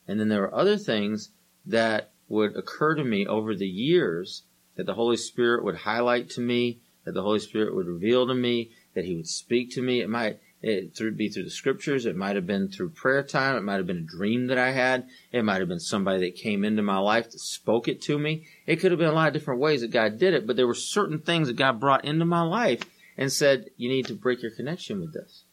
[0.08, 1.32] And then there were other things
[1.66, 4.44] that would occur to me over the years
[4.78, 8.34] that the Holy Spirit would highlight to me, that the Holy Spirit would reveal to
[8.34, 10.02] me, that He would speak to me.
[10.02, 12.06] It might it through be through the scriptures.
[12.06, 13.56] It might have been through prayer time.
[13.56, 15.08] It might have been a dream that I had.
[15.32, 18.48] It might have been somebody that came into my life that spoke it to me.
[18.66, 20.68] It could have been a lot of different ways that God did it, but there
[20.68, 22.82] were certain things that God brought into my life
[23.18, 25.44] and said, you need to break your connection with this.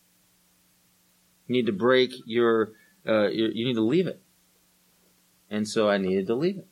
[1.47, 2.73] You need to break your,
[3.07, 4.23] uh, your you need to leave it.
[5.51, 6.69] And so I needed to leave it.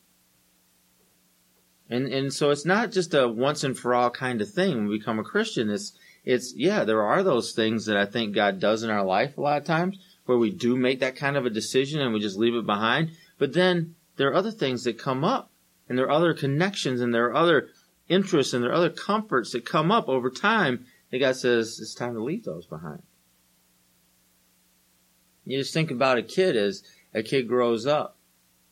[1.93, 4.87] And, and so it's not just a once and for all kind of thing when
[4.87, 5.69] we become a Christian.
[5.69, 5.93] It's,
[6.25, 9.41] it's, yeah, there are those things that I think God does in our life a
[9.41, 12.35] lot of times where we do make that kind of a decision and we just
[12.35, 13.11] leave it behind.
[13.37, 15.51] But then there are other things that come up
[15.87, 17.69] and there are other connections and there are other
[18.07, 21.93] interests and there are other comforts that come up over time that God says it's
[21.93, 23.03] time to leave those behind.
[25.45, 26.81] You just think about a kid as
[27.13, 28.17] a kid grows up.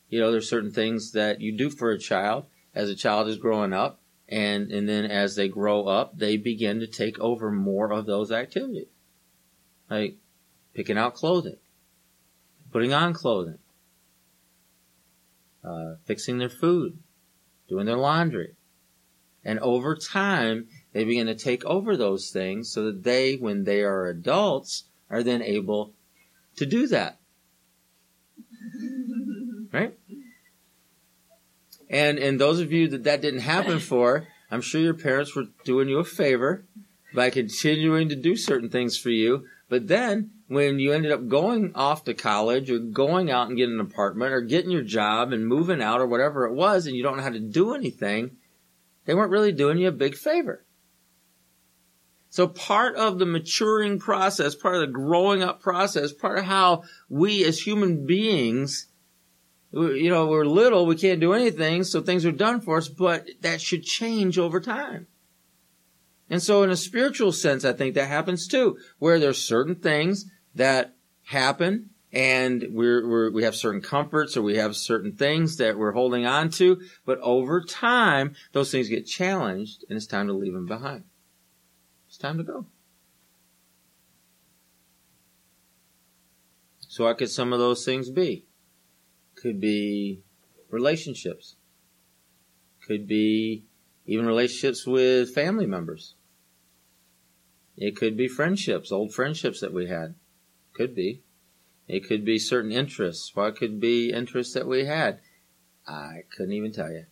[0.08, 3.36] You know, there's certain things that you do for a child as a child is
[3.36, 7.92] growing up and and then as they grow up they begin to take over more
[7.92, 8.88] of those activities
[9.90, 10.16] like
[10.74, 11.56] picking out clothing
[12.70, 13.58] putting on clothing
[15.64, 16.98] uh, fixing their food
[17.68, 18.54] doing their laundry
[19.44, 23.82] and over time they begin to take over those things so that they, when they
[23.82, 25.94] are adults, are then able
[26.56, 27.18] to do that.
[29.72, 29.94] Right?
[31.92, 35.46] And, and those of you that that didn't happen for, I'm sure your parents were
[35.64, 36.64] doing you a favor
[37.14, 39.44] by continuing to do certain things for you.
[39.68, 43.74] But then when you ended up going off to college or going out and getting
[43.74, 47.02] an apartment or getting your job and moving out or whatever it was and you
[47.02, 48.36] don't know how to do anything,
[49.04, 50.64] they weren't really doing you a big favor.
[52.28, 56.84] So part of the maturing process, part of the growing up process, part of how
[57.10, 58.86] we as human beings,
[59.72, 63.26] you know, we're little, we can't do anything, so things are done for us, but
[63.40, 65.06] that should change over time.
[66.28, 70.26] And so in a spiritual sense, I think that happens too, where there's certain things
[70.54, 75.78] that happen and we're, we're, we have certain comforts or we have certain things that
[75.78, 80.32] we're holding on to, but over time, those things get challenged and it's time to
[80.34, 81.04] leave them behind.
[82.08, 82.66] It's time to go.
[86.88, 88.44] So what could some of those things be?
[89.42, 90.22] Could be
[90.70, 91.56] relationships.
[92.86, 93.64] Could be
[94.06, 96.14] even relationships with family members.
[97.76, 100.14] It could be friendships, old friendships that we had.
[100.74, 101.22] Could be.
[101.88, 103.34] It could be certain interests.
[103.34, 105.18] What could be interests that we had?
[105.88, 107.06] I couldn't even tell you.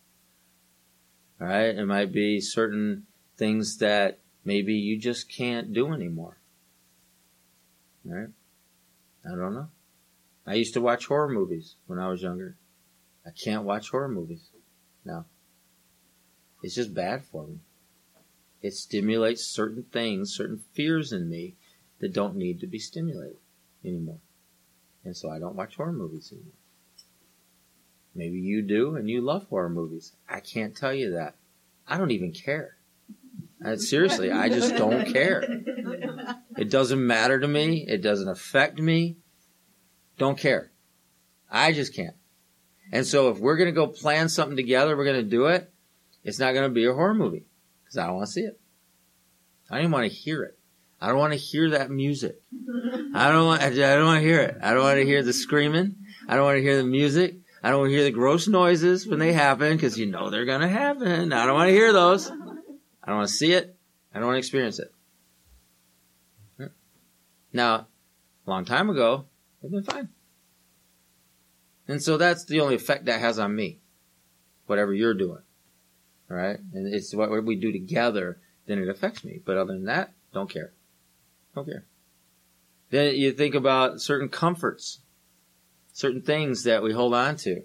[1.41, 1.75] All right.
[1.75, 6.37] It might be certain things that maybe you just can't do anymore.
[8.05, 8.29] All right.
[9.25, 9.67] I don't know.
[10.45, 12.57] I used to watch horror movies when I was younger.
[13.25, 14.49] I can't watch horror movies
[15.05, 15.25] now.
[16.63, 17.59] It's just bad for me.
[18.61, 21.55] It stimulates certain things, certain fears in me
[21.99, 23.37] that don't need to be stimulated
[23.83, 24.19] anymore.
[25.03, 26.53] And so I don't watch horror movies anymore.
[28.13, 30.13] Maybe you do and you love horror movies.
[30.29, 31.35] I can't tell you that.
[31.87, 32.75] I don't even care.
[33.63, 35.43] I, seriously, I just don't care.
[36.57, 37.85] It doesn't matter to me.
[37.87, 39.17] It doesn't affect me.
[40.17, 40.71] Don't care.
[41.49, 42.15] I just can't.
[42.91, 45.71] And so if we're going to go plan something together, we're going to do it.
[46.23, 47.45] It's not going to be a horror movie
[47.83, 48.59] because I don't want to see it.
[49.69, 50.57] I don't even want to hear it.
[50.99, 52.39] I don't want to hear that music.
[53.15, 54.57] I don't want, I don't want to hear it.
[54.61, 55.95] I don't want to hear the screaming.
[56.27, 57.37] I don't want to hear the music.
[57.63, 60.45] I don't want to hear the gross noises when they happen because you know they're
[60.45, 61.33] going to happen.
[61.33, 62.29] I don't want to hear those.
[62.29, 63.75] I don't want to see it.
[64.13, 64.93] I don't want to experience it.
[67.53, 67.87] Now,
[68.45, 69.25] a long time ago,
[69.61, 70.09] it'd been fine.
[71.87, 73.79] And so that's the only effect that has on me.
[74.65, 75.41] Whatever you're doing.
[76.29, 76.59] Alright?
[76.73, 79.41] And it's what we do together, then it affects me.
[79.43, 80.73] But other than that, don't care.
[81.53, 81.85] Don't care.
[82.89, 85.01] Then you think about certain comforts,
[85.93, 87.63] certain things that we hold on to,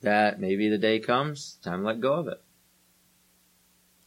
[0.00, 2.42] that maybe the day comes, time to let go of it.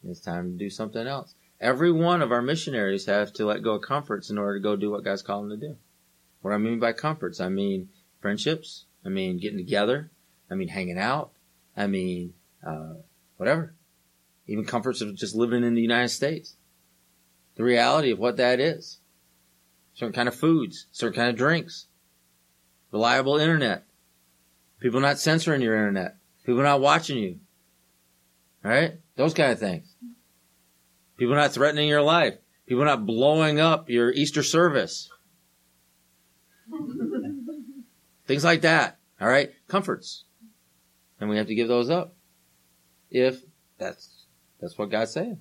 [0.04, 1.36] It's time to do something else.
[1.60, 4.76] Every one of our missionaries have to let go of comforts in order to go
[4.76, 5.78] do what God's calling them to do.
[6.42, 10.12] What I mean by comforts, I mean friendships, I mean getting together,
[10.50, 11.32] I mean hanging out,
[11.76, 12.34] I mean
[12.66, 12.96] uh,
[13.38, 13.74] whatever.
[14.48, 16.56] Even comforts of just living in the United States.
[17.56, 19.00] The reality of what that is.
[19.94, 21.88] Certain kind of foods, certain kind of drinks,
[22.92, 23.86] reliable internet,
[24.80, 27.40] people not censoring your internet, people not watching you,
[28.64, 28.94] right?
[29.16, 29.96] Those kind of things.
[31.18, 35.10] People not threatening your life, people not blowing up your Easter service.
[38.28, 38.98] Things like that.
[39.20, 39.52] All right.
[39.68, 40.26] Comforts.
[41.20, 42.16] And we have to give those up.
[43.10, 43.42] If
[43.78, 44.26] that's,
[44.60, 45.40] that's what God's saying.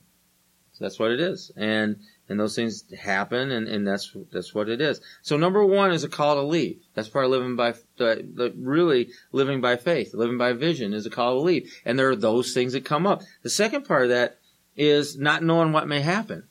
[0.73, 1.51] So that's what it is.
[1.57, 1.97] And,
[2.29, 5.01] and those things happen and, and that's, that's what it is.
[5.23, 6.81] So number one is a call to leave.
[6.95, 11.07] That's part of living by, the, the, really living by faith, living by vision is
[11.07, 11.73] a call to leave.
[11.85, 13.23] And there are those things that come up.
[13.43, 14.39] The second part of that
[14.77, 16.45] is not knowing what may happen.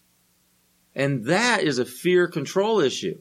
[0.96, 3.20] And that is a fear control issue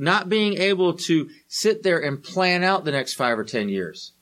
[0.00, 4.12] not being able to sit there and plan out the next five or ten years.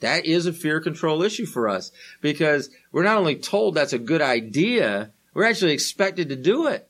[0.00, 3.98] That is a fear control issue for us because we're not only told that's a
[3.98, 6.88] good idea, we're actually expected to do it.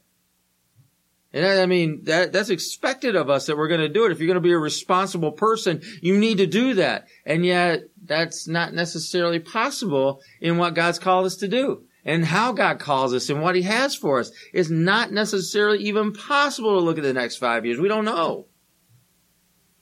[1.33, 4.13] And I mean, that, that's expected of us that we're going to do it.
[4.13, 7.07] If you're going to be a responsible person, you need to do that.
[7.25, 12.53] And yet that's not necessarily possible in what God's called us to do and how
[12.53, 16.85] God calls us and what He has for us is not necessarily even possible to
[16.85, 17.81] look at the next five years.
[17.81, 18.47] We don't know.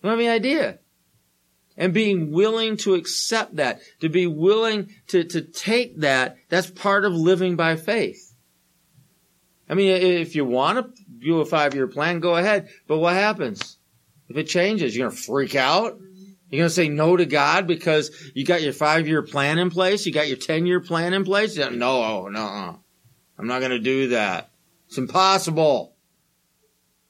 [0.00, 0.78] We don't have any idea.
[1.76, 7.04] And being willing to accept that, to be willing to, to take that, that's part
[7.04, 8.34] of living by faith.
[9.68, 12.68] I mean, if you want to do a five year plan, go ahead.
[12.86, 13.78] But what happens?
[14.28, 15.98] If it changes, you're going to freak out.
[16.52, 19.70] You're going to say no to God because you got your five year plan in
[19.70, 20.04] place.
[20.04, 21.56] You got your 10 year plan in place.
[21.56, 22.78] No, no.
[23.38, 24.50] I'm not going to do that.
[24.86, 25.96] It's impossible.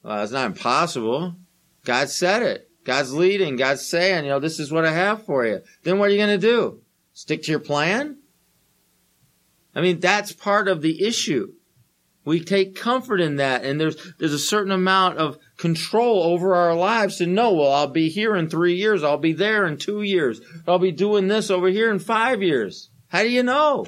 [0.01, 1.35] Well, it's not impossible.
[1.83, 2.69] God said it.
[2.85, 3.57] God's leading.
[3.57, 5.59] God's saying, you know, this is what I have for you.
[5.83, 6.79] Then what are you going to do?
[7.11, 8.19] Stick to your plan?
[9.75, 11.51] I mean, that's part of the issue.
[12.23, 16.75] We take comfort in that and there's, there's a certain amount of control over our
[16.75, 19.01] lives to know, well, I'll be here in three years.
[19.01, 20.41] I'll be there in two years.
[20.67, 22.89] I'll be doing this over here in five years.
[23.07, 23.85] How do you know?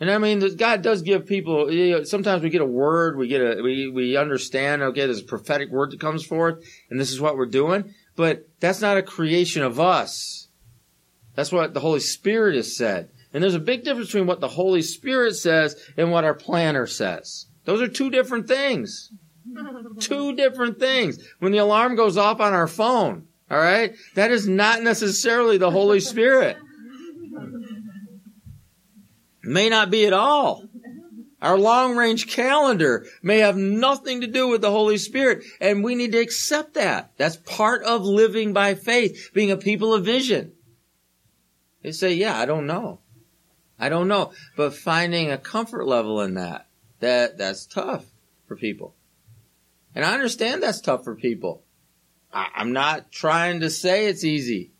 [0.00, 3.28] And I mean, God does give people, you know, sometimes we get a word, we
[3.28, 7.12] get a, we, we understand, okay, there's a prophetic word that comes forth and this
[7.12, 10.48] is what we're doing, but that's not a creation of us.
[11.36, 13.10] That's what the Holy Spirit has said.
[13.32, 16.88] And there's a big difference between what the Holy Spirit says and what our planner
[16.88, 17.46] says.
[17.64, 19.12] Those are two different things.
[20.00, 21.18] Two different things.
[21.38, 25.70] When the alarm goes off on our phone, all right, that is not necessarily the
[25.70, 26.56] Holy Spirit.
[29.42, 30.64] May not be at all.
[31.40, 35.94] Our long range calendar may have nothing to do with the Holy Spirit, and we
[35.94, 37.12] need to accept that.
[37.16, 40.52] That's part of living by faith, being a people of vision.
[41.82, 42.98] They say, yeah, I don't know.
[43.78, 44.32] I don't know.
[44.56, 46.66] But finding a comfort level in that,
[46.98, 48.04] that, that's tough
[48.48, 48.94] for people.
[49.98, 51.64] And I understand that's tough for people.
[52.32, 54.70] I, I'm not trying to say it's easy.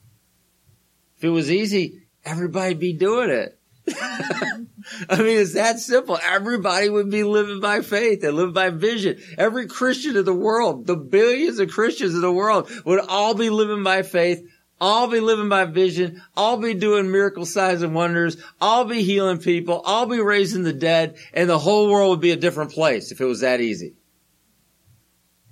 [1.16, 3.58] If it was easy, everybody'd be doing it.
[3.98, 6.20] I mean, it's that simple.
[6.22, 9.18] Everybody would be living by faith and live by vision.
[9.36, 13.50] Every Christian in the world, the billions of Christians in the world would all be
[13.50, 14.48] living by faith,
[14.80, 19.38] all be living by vision, all be doing miracle signs and wonders, all be healing
[19.38, 23.10] people, all be raising the dead, and the whole world would be a different place
[23.10, 23.96] if it was that easy.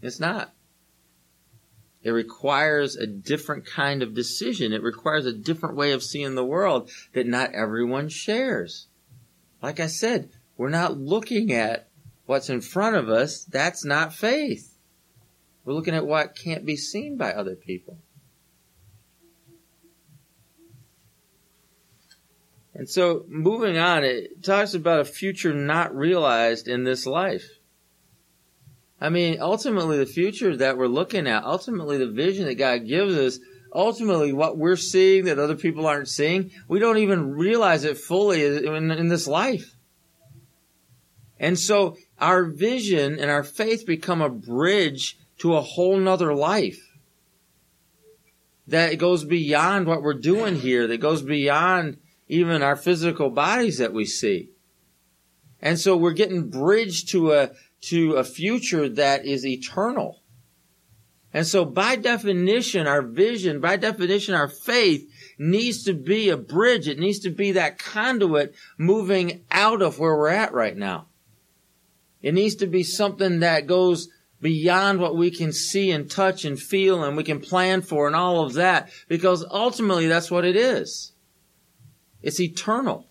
[0.07, 0.53] It's not.
[2.03, 4.73] It requires a different kind of decision.
[4.73, 8.87] It requires a different way of seeing the world that not everyone shares.
[9.61, 11.89] Like I said, we're not looking at
[12.27, 13.45] what's in front of us.
[13.45, 14.79] That's not faith.
[15.65, 17.99] We're looking at what can't be seen by other people.
[22.73, 27.56] And so moving on, it talks about a future not realized in this life.
[29.01, 33.15] I mean, ultimately the future that we're looking at, ultimately the vision that God gives
[33.17, 33.39] us,
[33.73, 38.45] ultimately what we're seeing that other people aren't seeing, we don't even realize it fully
[38.45, 39.77] in, in this life.
[41.39, 46.81] And so our vision and our faith become a bridge to a whole nother life
[48.67, 53.93] that goes beyond what we're doing here, that goes beyond even our physical bodies that
[53.93, 54.49] we see.
[55.61, 57.51] And so we're getting bridged to a,
[57.83, 60.23] to a future that is eternal.
[61.33, 66.89] And so by definition, our vision, by definition, our faith needs to be a bridge.
[66.89, 71.09] It needs to be that conduit moving out of where we're at right now.
[72.23, 74.09] It needs to be something that goes
[74.41, 78.17] beyond what we can see and touch and feel and we can plan for and
[78.17, 81.13] all of that because ultimately that's what it is.
[82.23, 83.07] It's eternal.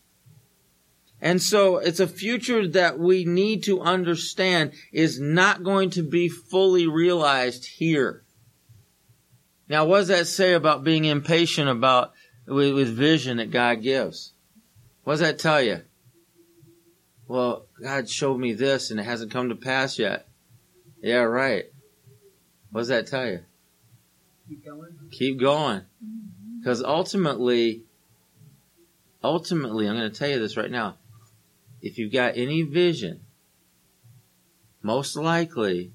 [1.22, 6.30] And so it's a future that we need to understand is not going to be
[6.30, 8.24] fully realized here.
[9.68, 12.14] Now, what does that say about being impatient about
[12.46, 14.34] with, with vision that God gives?
[15.04, 15.82] What does that tell you?
[17.28, 20.28] Well, God showed me this and it hasn't come to pass yet.
[21.02, 21.66] Yeah, right.
[22.72, 23.40] What does that tell you?
[24.48, 24.92] Keep going.
[25.12, 25.80] Keep going.
[25.80, 26.60] Mm-hmm.
[26.60, 27.84] Because ultimately,
[29.24, 30.98] ultimately, I'm going to tell you this right now.
[31.86, 33.20] If you've got any vision,
[34.82, 35.92] most likely,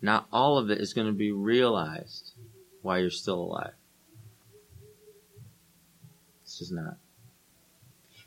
[0.00, 2.34] not all of it is going to be realized
[2.82, 3.72] while you're still alive.
[6.44, 6.98] It's just not.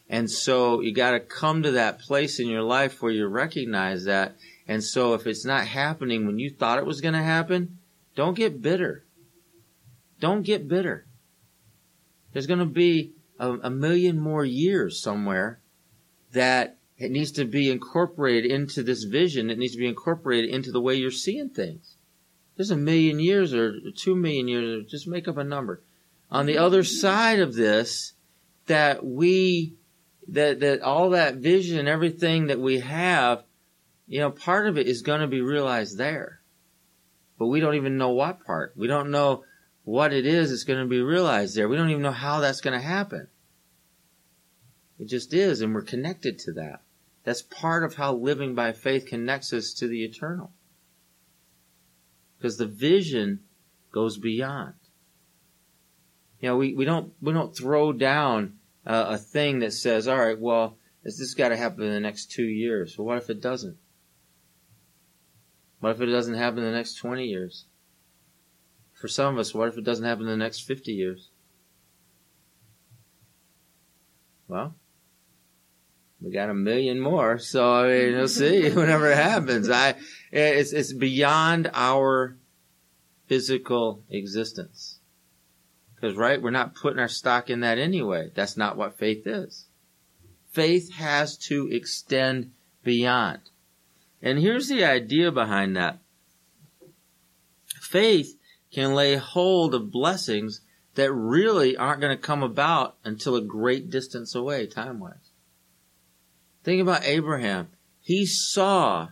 [0.10, 4.03] And so you got to come to that place in your life where you recognize
[4.03, 4.36] that.
[4.68, 7.78] And so if it's not happening when you thought it was going to happen,
[8.16, 9.05] don't get bitter.
[10.20, 11.05] Don't get bitter.
[12.34, 15.62] There's going to be a, a million more years somewhere
[16.34, 19.49] that it needs to be incorporated into this vision.
[19.49, 21.95] It needs to be incorporated into the way you're seeing things.
[22.55, 25.83] There's a million years or two million years, or just make up a number.
[26.31, 28.13] On the other side of this,
[28.65, 29.75] that we,
[30.29, 33.43] that, that all that vision, everything that we have,
[34.07, 36.41] you know, part of it is going to be realized there.
[37.37, 38.73] But we don't even know what part.
[38.75, 39.43] We don't know
[39.83, 41.69] what it is that's going to be realized there.
[41.69, 43.27] We don't even know how that's going to happen.
[44.99, 46.81] It just is, and we're connected to that.
[47.28, 50.53] That's part of how living by faith connects us to the eternal.
[52.38, 53.41] Because the vision
[53.91, 54.75] goes beyond.
[56.39, 60.17] You know, we, we don't, we don't throw down uh, a thing that says, all
[60.17, 62.97] right, well, This has got to happen in the next two years.
[62.97, 63.75] Well, what if it doesn't?
[65.82, 67.65] What if it doesn't happen in the next 20 years?
[68.93, 71.30] For some of us, what if it doesn't happen in the next 50 years?
[74.47, 74.75] Well,
[76.22, 79.70] we got a million more, so I mean, you'll see whenever it happens.
[79.70, 79.95] I,
[80.32, 82.38] it's, it's beyond our
[83.28, 84.99] physical existence.
[85.95, 88.32] Because, right, we're not putting our stock in that anyway.
[88.34, 89.65] That's not what faith is.
[90.51, 92.51] Faith has to extend
[92.84, 93.41] beyond.
[94.22, 95.99] And here's the idea behind that.
[97.82, 98.38] Faith
[98.72, 100.61] can lay hold of blessings
[100.95, 105.26] that really aren't going to come about until a great distance away, time wise.
[106.68, 107.70] Think about Abraham.
[108.01, 109.07] He saw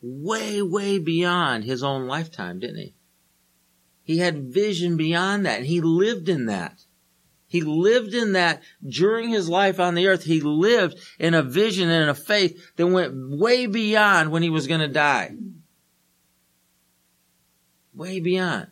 [0.00, 2.94] way, way beyond his own lifetime, didn't he?
[4.02, 6.86] He had vision beyond that, and he lived in that.
[7.46, 10.24] He lived in that during his life on the earth.
[10.24, 14.66] He lived in a vision and a faith that went way beyond when he was
[14.66, 15.32] going to die.
[17.92, 18.70] Way beyond.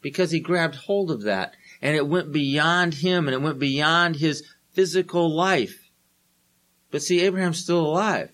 [0.00, 1.52] Because he grabbed hold of that
[1.82, 5.87] and it went beyond him and it went beyond his physical life.
[6.90, 8.32] But see, Abraham's still alive.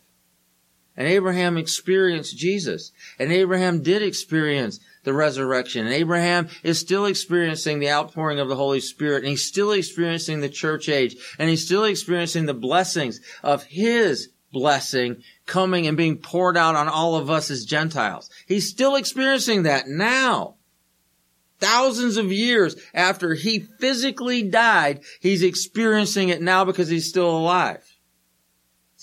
[0.97, 2.93] And Abraham experienced Jesus.
[3.19, 5.87] And Abraham did experience the resurrection.
[5.87, 9.25] And Abraham is still experiencing the outpouring of the Holy Spirit.
[9.25, 11.17] And he's still experiencing the church age.
[11.39, 16.89] And he's still experiencing the blessings of his blessing coming and being poured out on
[16.89, 18.31] all of us as Gentiles.
[18.47, 20.55] He's still experiencing that now.
[21.59, 27.85] Thousands of years after he physically died, he's experiencing it now because he's still alive.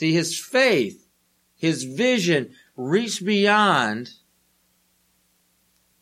[0.02, 1.08] See, his faith,
[1.56, 4.10] his vision reached beyond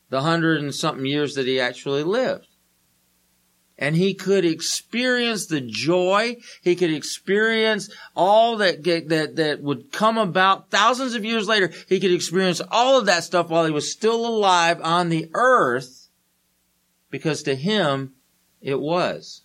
[0.10, 2.48] the hundred and something years that he actually lived.
[3.78, 6.38] And he could experience the joy.
[6.62, 11.70] He could experience all that, that, that would come about thousands of years later.
[11.90, 16.08] He could experience all of that stuff while he was still alive on the earth
[17.12, 18.14] because to him
[18.62, 19.44] it was.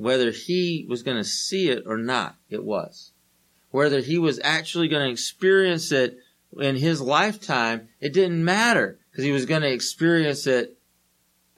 [0.00, 3.12] Whether he was going to see it or not, it was.
[3.70, 6.16] Whether he was actually going to experience it
[6.58, 10.78] in his lifetime, it didn't matter because he was going to experience it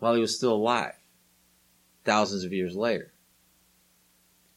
[0.00, 0.96] while he was still alive,
[2.04, 3.12] thousands of years later.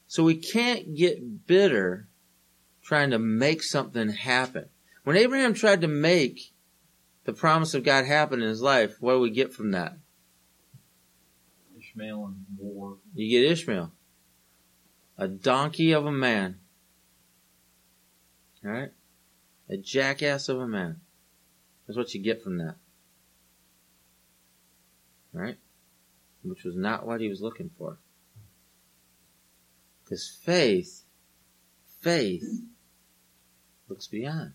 [0.07, 2.07] So we can't get bitter
[2.81, 4.65] trying to make something happen.
[5.03, 6.53] When Abraham tried to make
[7.25, 9.95] the promise of God happen in his life, what do we get from that?
[11.77, 12.97] Ishmael and war.
[13.16, 13.93] You get Ishmael,
[15.18, 16.59] a donkey of a man.
[18.63, 18.91] All right?
[19.70, 20.99] A jackass of a man.
[21.88, 22.76] That's what you get from that.
[25.32, 25.57] Right?
[26.43, 27.99] Which was not what he was looking for.
[30.03, 31.03] Because faith,
[32.01, 32.63] faith
[33.88, 34.53] looks beyond.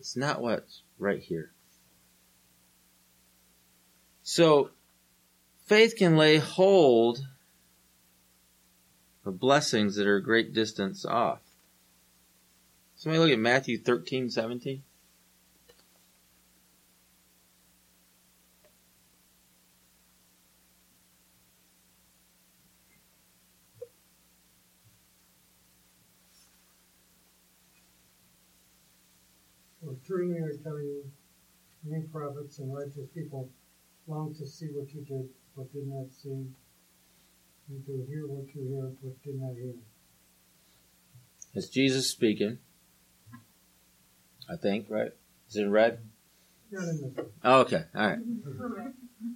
[0.00, 1.52] It's not what's right here.
[4.22, 4.70] So,
[5.68, 7.26] faith can lay hold
[9.26, 11.42] of blessings that are a great distance off.
[12.96, 14.82] Somebody look at Matthew 13, 17.
[29.84, 31.04] For truly I tell you,
[31.84, 33.50] many prophets and righteous people
[34.08, 36.46] long to see what you did, but did not see,
[37.68, 39.74] and to hear what you heard, but did not hear.
[41.54, 42.58] It's Jesus speaking.
[44.50, 45.12] I think, right?
[45.48, 46.00] Is it red?
[46.70, 47.84] Not in the Oh, okay.
[47.94, 48.18] All right.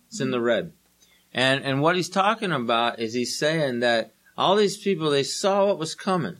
[0.09, 0.73] It's in the red.
[1.35, 5.67] And and what he's talking about is he's saying that all these people they saw
[5.67, 6.37] what was coming.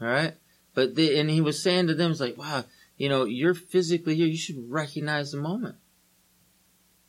[0.00, 0.34] All right?
[0.74, 2.64] But they, and he was saying to them, it's like, wow,
[2.96, 4.26] you know, you're physically here.
[4.26, 5.76] You should recognize the moment.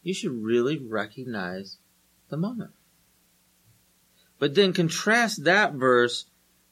[0.01, 1.77] You should really recognize
[2.29, 2.71] the moment.
[4.39, 6.25] But then contrast that verse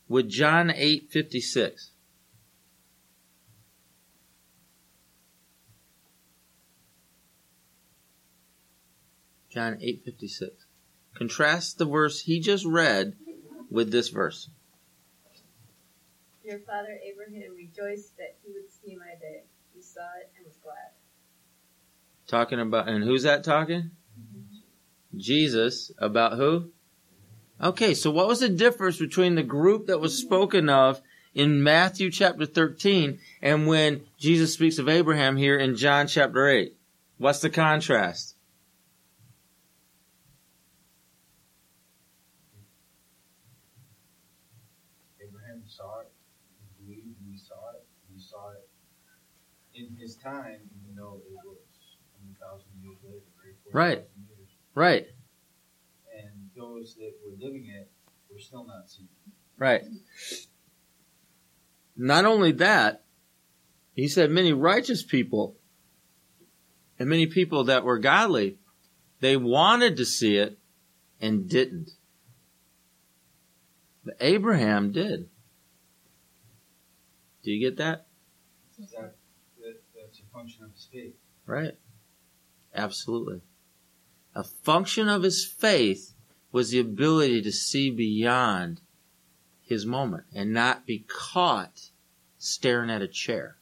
[0.07, 1.91] with John 8, 56.
[9.49, 10.65] John 8:56.
[11.15, 13.17] Contrast the verse he just read
[13.69, 14.49] with this verse.
[16.43, 19.43] Your father Abraham rejoiced that he would see my day.
[19.73, 20.98] He saw it and was glad.
[22.29, 23.89] Talking about and who's that talking?
[25.17, 26.69] Jesus about who?
[27.59, 31.01] Okay, so what was the difference between the group that was spoken of
[31.33, 36.77] in Matthew chapter 13 and when Jesus speaks of Abraham here in John chapter 8?
[37.17, 38.35] What's the contrast?
[45.19, 46.11] Abraham saw it,
[46.79, 48.69] believed and he saw it, he saw it
[49.73, 51.57] in his time, even though it was
[52.29, 53.25] a thousand years later,
[53.73, 54.03] right?
[54.03, 54.05] Right.
[54.05, 54.49] 4,000 Years.
[54.75, 55.07] Right.
[56.17, 57.91] And those that were living it
[58.31, 59.07] were still not seeing.
[59.57, 59.81] Right.
[61.97, 63.03] Not only that,
[63.93, 65.57] he said many righteous people
[66.97, 68.57] and many people that were godly,
[69.19, 70.57] they wanted to see it
[71.19, 71.91] and didn't.
[74.05, 75.29] But Abraham did.
[77.43, 78.07] Do you get that?
[78.77, 79.15] That,
[79.59, 81.15] that, that's a function of his faith.
[81.45, 81.73] Right.
[82.73, 83.41] Absolutely.
[84.39, 86.13] A function of his faith
[86.53, 88.79] was the ability to see beyond
[89.59, 91.91] his moment and not be caught
[92.37, 93.57] staring at a chair.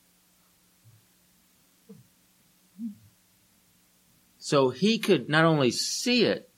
[4.37, 6.51] So he could not only see it,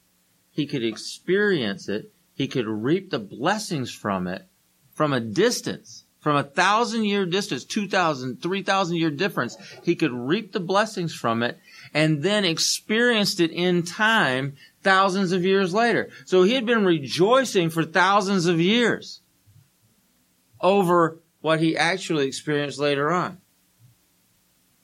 [0.51, 4.49] he could experience it, he could reap the blessings from it
[4.91, 9.57] from a distance, from a thousand year distance, two thousand, three thousand year difference.
[9.83, 11.59] He could reap the blessings from it
[11.93, 16.09] and then experienced it in time thousands of years later.
[16.25, 19.21] So he had been rejoicing for thousands of years
[20.61, 23.39] over what he actually experienced later on.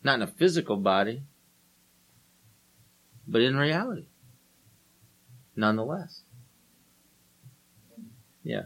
[0.03, 1.23] Not in a physical body,
[3.27, 4.05] but in reality.
[5.55, 6.21] Nonetheless.
[8.43, 8.63] Yeah.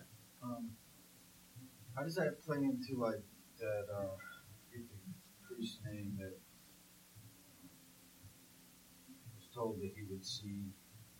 [1.99, 3.19] How does that play into like
[3.59, 3.83] that?
[3.93, 6.39] Uh, I forget the priest's name that
[9.35, 10.71] was told that he would see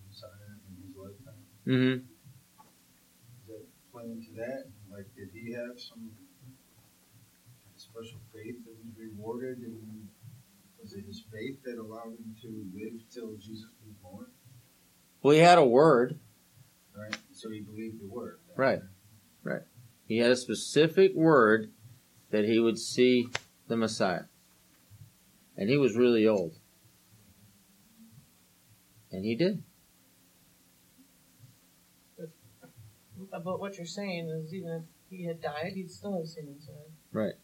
[0.08, 1.44] Messiah in his lifetime.
[1.68, 2.00] Mm-hmm.
[3.36, 4.72] Does that play into that?
[4.90, 6.12] Like, did he have some
[7.76, 10.08] special faith that was rewarded, and
[10.82, 14.28] was it his faith that allowed him to live till Jesus was born?
[15.24, 16.18] Well, he had a word.
[16.96, 17.18] Right.
[17.34, 18.40] So he believed the word.
[18.56, 18.80] Right.
[19.44, 19.64] Right.
[20.10, 21.70] He had a specific word
[22.32, 23.30] that he would see
[23.68, 24.24] the Messiah.
[25.56, 26.56] And he was really old.
[29.12, 29.64] And he did.
[33.32, 34.82] But what you're saying is, even if
[35.12, 36.78] he had died, he'd still have seen himself.
[37.14, 37.36] Right.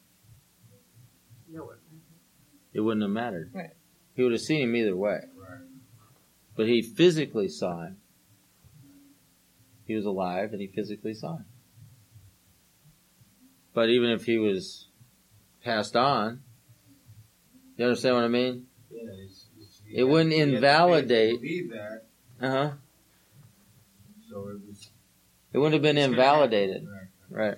[1.48, 1.78] No one.
[2.74, 3.52] It wouldn't have mattered.
[3.54, 3.76] Right.
[4.16, 5.20] He would have seen him either way.
[5.38, 5.60] Right.
[6.56, 7.98] But he physically saw him.
[9.86, 11.46] He was alive and he physically saw him.
[13.76, 14.88] But even if he was
[15.62, 16.42] passed on,
[17.76, 18.68] you understand what I mean?
[18.90, 19.02] Yeah.
[19.22, 22.02] He's, he's, he It wouldn't he had the faith to invalidate-
[22.42, 22.72] Uh huh.
[24.30, 24.90] So it was.
[25.52, 26.88] It wouldn't have been invalidated.
[27.30, 27.48] Right.
[27.48, 27.58] Right.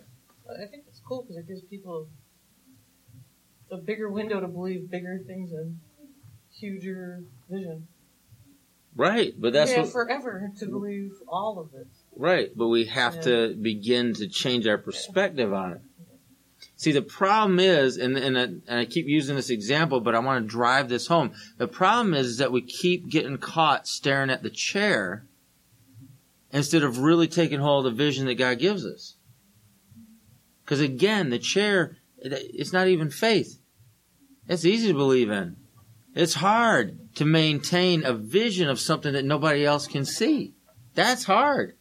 [0.51, 2.07] I think it's cool because it gives people
[3.72, 5.80] a bigger window to believe bigger things and
[6.51, 7.88] huger vision.
[8.95, 9.39] Right.
[9.39, 11.88] But that's we have what, forever to believe all of it.
[12.15, 15.82] Right, but we have to begin to change our perspective on it.
[16.78, 20.19] See, the problem is, and, and, I, and I keep using this example, but I
[20.19, 21.34] want to drive this home.
[21.57, 25.25] The problem is that we keep getting caught staring at the chair
[26.51, 29.15] instead of really taking hold of the vision that God gives us.
[30.63, 33.57] Because again, the chair, it's not even faith.
[34.47, 35.55] It's easy to believe in.
[36.13, 40.53] It's hard to maintain a vision of something that nobody else can see.
[40.93, 41.76] That's hard.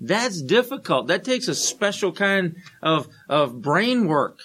[0.00, 1.06] That's difficult.
[1.08, 4.40] That takes a special kind of, of brain work,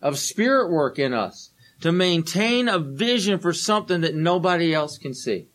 [0.00, 5.14] of spirit work in us to maintain a vision for something that nobody else can
[5.14, 5.48] see.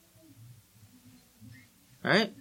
[2.03, 2.33] Right?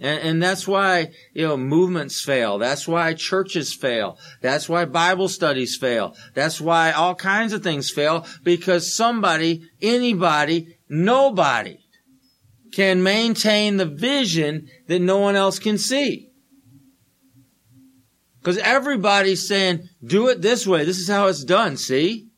[0.00, 2.58] And, and that's why, you know, movements fail.
[2.58, 4.18] That's why churches fail.
[4.40, 6.16] That's why Bible studies fail.
[6.34, 11.78] That's why all kinds of things fail because somebody, anybody, nobody
[12.72, 16.30] can maintain the vision that no one else can see.
[18.40, 20.84] Because everybody's saying, do it this way.
[20.84, 21.76] This is how it's done.
[21.76, 22.28] See?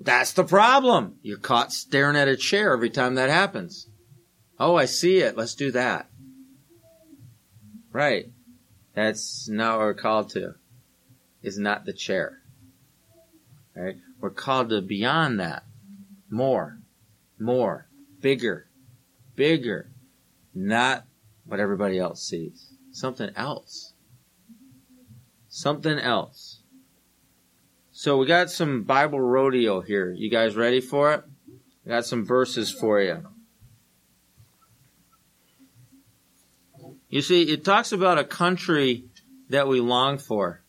[0.00, 1.16] That's the problem.
[1.22, 3.88] You're caught staring at a chair every time that happens.
[4.58, 5.36] Oh, I see it.
[5.36, 6.08] Let's do that.
[7.92, 8.30] Right.
[8.94, 10.54] That's not what we're called to.
[11.42, 12.38] Is not the chair.
[13.74, 13.96] Right?
[14.20, 15.64] We're called to beyond that.
[16.30, 16.78] More.
[17.38, 17.86] More.
[18.20, 18.66] Bigger.
[19.36, 19.90] Bigger.
[20.54, 21.04] Not
[21.46, 22.72] what everybody else sees.
[22.92, 23.92] Something else.
[25.48, 26.60] Something else.
[27.90, 30.12] So we got some Bible rodeo here.
[30.12, 31.24] You guys ready for it?
[31.86, 33.26] I got some verses for you.
[37.08, 39.04] You see, it talks about a country
[39.50, 40.64] that we long for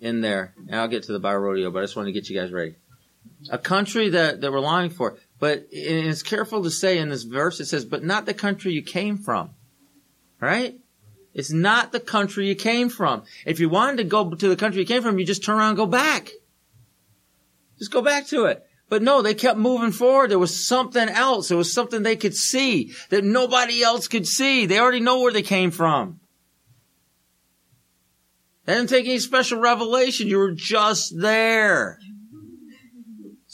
[0.00, 0.54] in there.
[0.68, 2.52] And I'll get to the Bible rodeo, but I just want to get you guys
[2.52, 2.76] ready.
[3.50, 5.16] A country that, that we're longing for.
[5.38, 8.82] But it's careful to say in this verse, it says, but not the country you
[8.82, 9.50] came from.
[10.40, 10.76] Right?
[11.34, 13.24] It's not the country you came from.
[13.44, 15.70] If you wanted to go to the country you came from, you just turn around
[15.70, 16.30] and go back.
[17.78, 18.66] Just go back to it.
[18.88, 20.30] But no, they kept moving forward.
[20.30, 21.48] There was something else.
[21.48, 24.64] There was something they could see that nobody else could see.
[24.64, 26.20] They already know where they came from.
[28.64, 30.28] They didn't take any special revelation.
[30.28, 31.98] You were just there.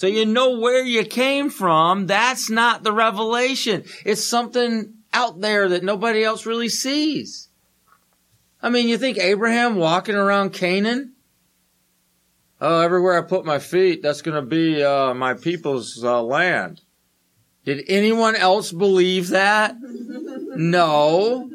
[0.03, 2.09] So you know where you came from.
[2.09, 3.85] That's not the revelation.
[4.05, 7.49] It's something out there that nobody else really sees.
[8.61, 11.13] I mean, you think Abraham walking around Canaan?
[12.61, 16.81] Oh, everywhere I put my feet, that's going to be uh, my people's uh, land.
[17.65, 19.77] Did anyone else believe that?
[19.79, 21.49] No.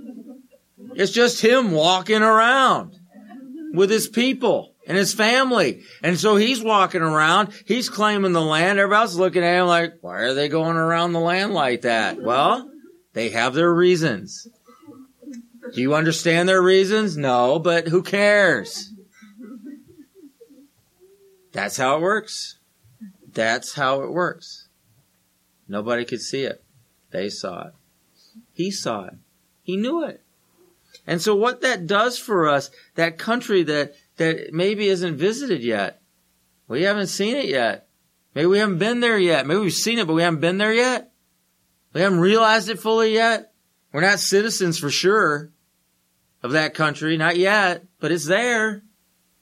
[0.95, 2.95] It's just him walking around
[3.73, 5.83] with his people and his family.
[6.01, 8.79] And so he's walking around, he's claiming the land.
[8.79, 12.19] Everybody's looking at him like, why are they going around the land like that?
[12.21, 12.71] Well,
[13.13, 14.47] they have their reasons.
[15.75, 17.17] Do you understand their reasons?
[17.17, 18.93] No, but who cares?
[21.51, 22.57] That's how it works.
[23.33, 24.67] That's how it works.
[25.67, 26.63] Nobody could see it.
[27.11, 27.73] They saw it.
[28.53, 29.15] He saw it.
[29.63, 30.21] He knew it.
[31.05, 36.01] And so what that does for us, that country that, that maybe isn't visited yet,
[36.67, 37.87] we haven't seen it yet.
[38.35, 39.47] Maybe we haven't been there yet.
[39.47, 41.11] Maybe we've seen it, but we haven't been there yet.
[41.93, 43.53] We haven't realized it fully yet.
[43.91, 45.51] We're not citizens for sure
[46.43, 48.83] of that country, not yet, but it's there.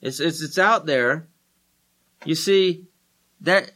[0.02, 1.28] It's, it's, it's out there.
[2.24, 2.86] You see,
[3.42, 3.72] that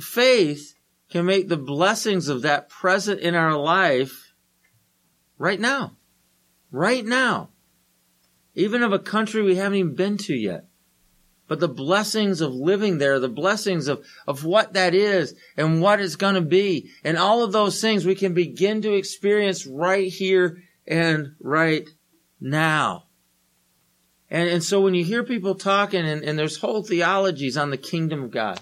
[0.00, 0.74] faith
[1.10, 4.32] can make the blessings of that present in our life
[5.36, 5.96] right now.
[6.70, 7.50] Right now.
[8.54, 10.66] Even of a country we haven't even been to yet.
[11.46, 16.00] But the blessings of living there, the blessings of, of what that is and what
[16.00, 20.10] it's going to be and all of those things we can begin to experience right
[20.10, 21.88] here and right
[22.40, 23.04] now.
[24.30, 27.76] And, and so when you hear people talking and, and there's whole theologies on the
[27.76, 28.60] kingdom of God,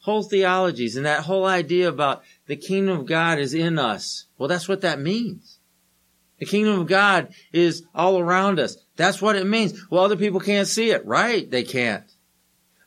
[0.00, 4.24] whole theologies and that whole idea about the kingdom of God is in us.
[4.36, 5.57] Well, that's what that means.
[6.38, 8.76] The kingdom of God is all around us.
[8.96, 9.80] That's what it means.
[9.90, 11.04] Well, other people can't see it.
[11.04, 11.50] Right.
[11.50, 12.04] They can't.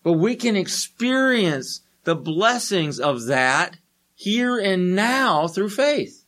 [0.04, 3.78] But we can experience the blessings of that
[4.16, 6.26] here and now through faith.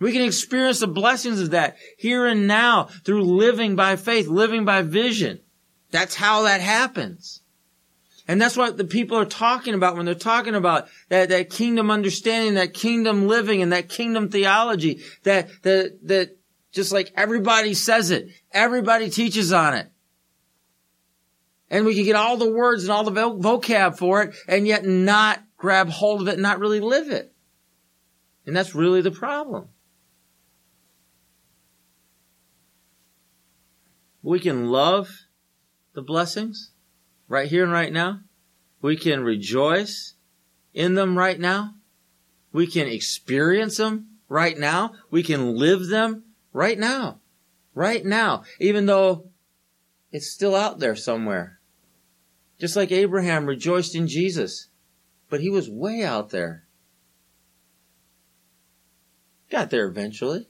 [0.00, 4.64] We can experience the blessings of that here and now through living by faith, living
[4.64, 5.40] by vision.
[5.90, 7.37] That's how that happens.
[8.28, 11.90] And that's what the people are talking about when they're talking about that, that kingdom
[11.90, 16.36] understanding, that kingdom living and that kingdom theology, that, that, that
[16.70, 19.90] just like everybody says it, everybody teaches on it.
[21.70, 24.84] And we can get all the words and all the vocab for it and yet
[24.84, 27.32] not grab hold of it and not really live it.
[28.44, 29.68] And that's really the problem.
[34.22, 35.08] We can love
[35.94, 36.72] the blessings
[37.28, 38.20] right here and right now.
[38.80, 40.14] We can rejoice
[40.72, 41.74] in them right now.
[42.52, 44.94] We can experience them right now.
[45.10, 47.20] We can live them right now.
[47.74, 48.44] Right now.
[48.58, 49.30] Even though
[50.10, 51.60] it's still out there somewhere.
[52.58, 54.68] Just like Abraham rejoiced in Jesus.
[55.28, 56.64] But he was way out there.
[59.50, 60.48] Got there eventually.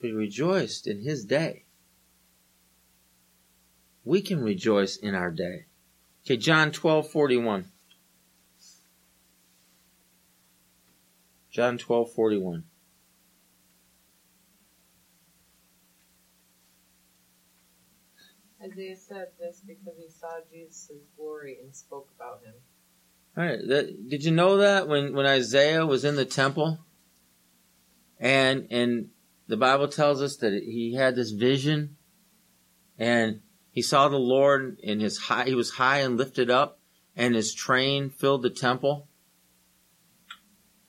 [0.00, 1.64] But he rejoiced in his day
[4.08, 5.66] we can rejoice in our day.
[6.24, 7.66] Okay, John 12, 41.
[11.50, 12.64] John 12, 41.
[18.64, 22.54] Isaiah said this because he saw Jesus' glory and spoke about him.
[23.36, 23.58] All right.
[23.68, 26.78] That, did you know that when, when Isaiah was in the temple
[28.18, 29.10] and, and
[29.48, 31.96] the Bible tells us that he had this vision
[32.98, 33.42] and
[33.78, 36.80] he saw the Lord in his high, he was high and lifted up
[37.14, 39.06] and his train filled the temple.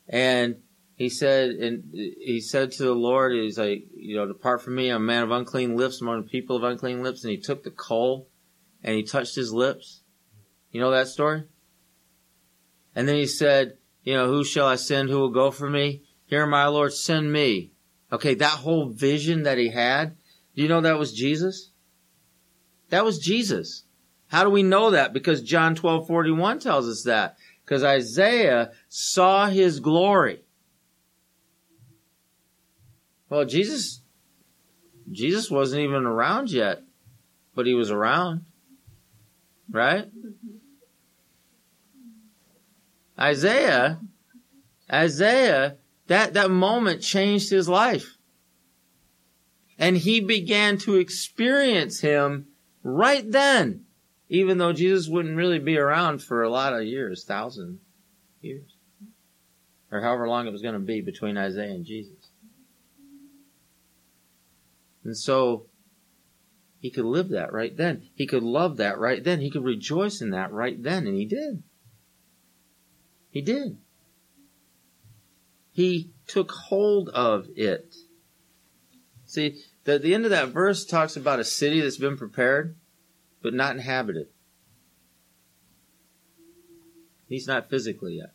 [0.08, 0.56] And
[0.96, 4.90] he said, and he said to the Lord, he's like, you know, depart from me,
[4.90, 7.24] I'm a man of unclean lips among the people of unclean lips.
[7.24, 8.28] And he took the coal
[8.84, 10.02] and he touched his lips.
[10.72, 11.44] You know that story?
[12.96, 15.12] And then he said, you know, who shall I send?
[15.12, 16.06] Who will go for me?
[16.26, 17.70] Here, my Lord, send me.
[18.12, 20.18] Okay, that whole vision that he had,
[20.56, 21.69] do you know that was Jesus?
[22.90, 23.84] That was Jesus.
[24.28, 25.14] How do we know that?
[25.14, 27.38] Because John 12, 41 tells us that.
[27.64, 30.44] Because Isaiah saw his glory.
[33.30, 34.02] Well, Jesus,
[35.12, 36.82] Jesus wasn't even around yet,
[37.56, 38.46] but he was around.
[39.72, 40.06] Right?
[43.20, 44.00] Isaiah,
[44.92, 45.78] Isaiah,
[46.08, 48.18] that, that moment changed his life.
[49.78, 52.48] And he began to experience him
[52.98, 53.86] right then,
[54.30, 57.80] even though Jesus wouldn't really be around for a lot of years, thousand
[58.42, 58.76] years,
[59.92, 62.30] or however long it was going to be between Isaiah and Jesus.
[65.04, 65.66] And so
[66.80, 68.10] he could live that right then.
[68.16, 69.42] He could love that right then.
[69.42, 71.64] He could rejoice in that right then, and he did.
[73.32, 73.78] He did.
[75.72, 77.96] He took hold of it.
[79.26, 82.76] See, the, the end of that verse talks about a city that's been prepared,
[83.42, 84.28] but not inhabited.
[87.28, 88.34] He's not physically yet.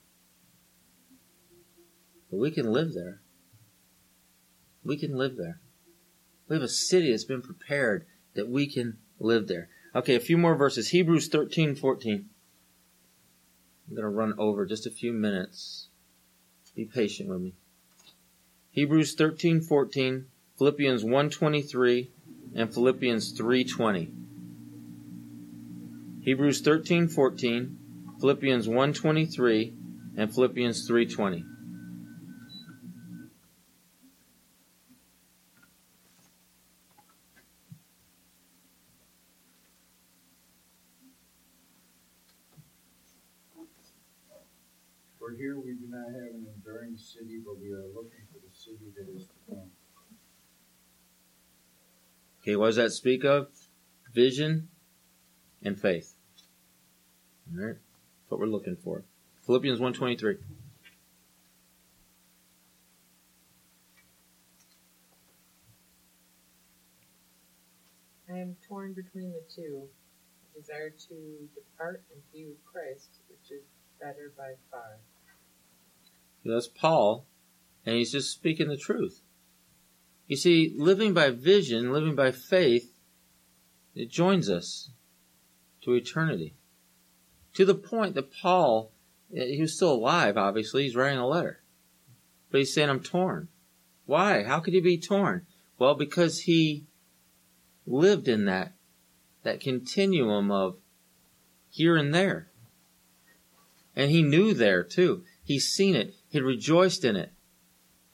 [2.30, 3.20] But we can live there.
[4.84, 5.60] We can live there.
[6.48, 9.68] We have a city that's been prepared that we can live there.
[9.94, 10.88] Okay, a few more verses.
[10.88, 12.28] Hebrews 13, 14.
[13.88, 15.88] I'm going to run over just a few minutes.
[16.74, 17.54] Be patient with me.
[18.70, 20.26] Hebrews 13, 14,
[20.56, 22.08] Philippians 1.23,
[22.54, 24.12] and Philippians 3.20.
[26.20, 27.76] Hebrews 13:14,
[28.20, 29.74] Philippians 1.23,
[30.16, 31.44] and Philippians 3.20.
[45.18, 48.54] For here we do not have an enduring city, but we are looking for the
[48.54, 49.70] city that is to come.
[52.44, 53.48] Okay, what does that speak of?
[54.12, 54.68] Vision
[55.62, 56.12] and faith.
[57.50, 57.76] Alright?
[57.76, 59.02] That's what we're looking for.
[59.46, 60.36] Philippians 1.23.
[68.30, 69.84] I am torn between the two.
[70.44, 73.64] I desire to depart and be with Christ, which is
[73.98, 74.98] better by far.
[76.44, 77.24] That's Paul,
[77.86, 79.22] and he's just speaking the truth.
[80.26, 82.94] You see, living by vision, living by faith,
[83.94, 84.90] it joins us
[85.82, 86.54] to eternity.
[87.54, 88.92] To the point that Paul,
[89.34, 91.60] eh, he was still alive, obviously, he's writing a letter.
[92.50, 93.48] But he's saying, I'm torn.
[94.06, 94.44] Why?
[94.44, 95.46] How could he be torn?
[95.78, 96.86] Well, because he
[97.86, 98.72] lived in that,
[99.42, 100.76] that continuum of
[101.68, 102.48] here and there.
[103.94, 105.24] And he knew there too.
[105.42, 106.14] He's seen it.
[106.28, 107.32] He'd rejoiced in it.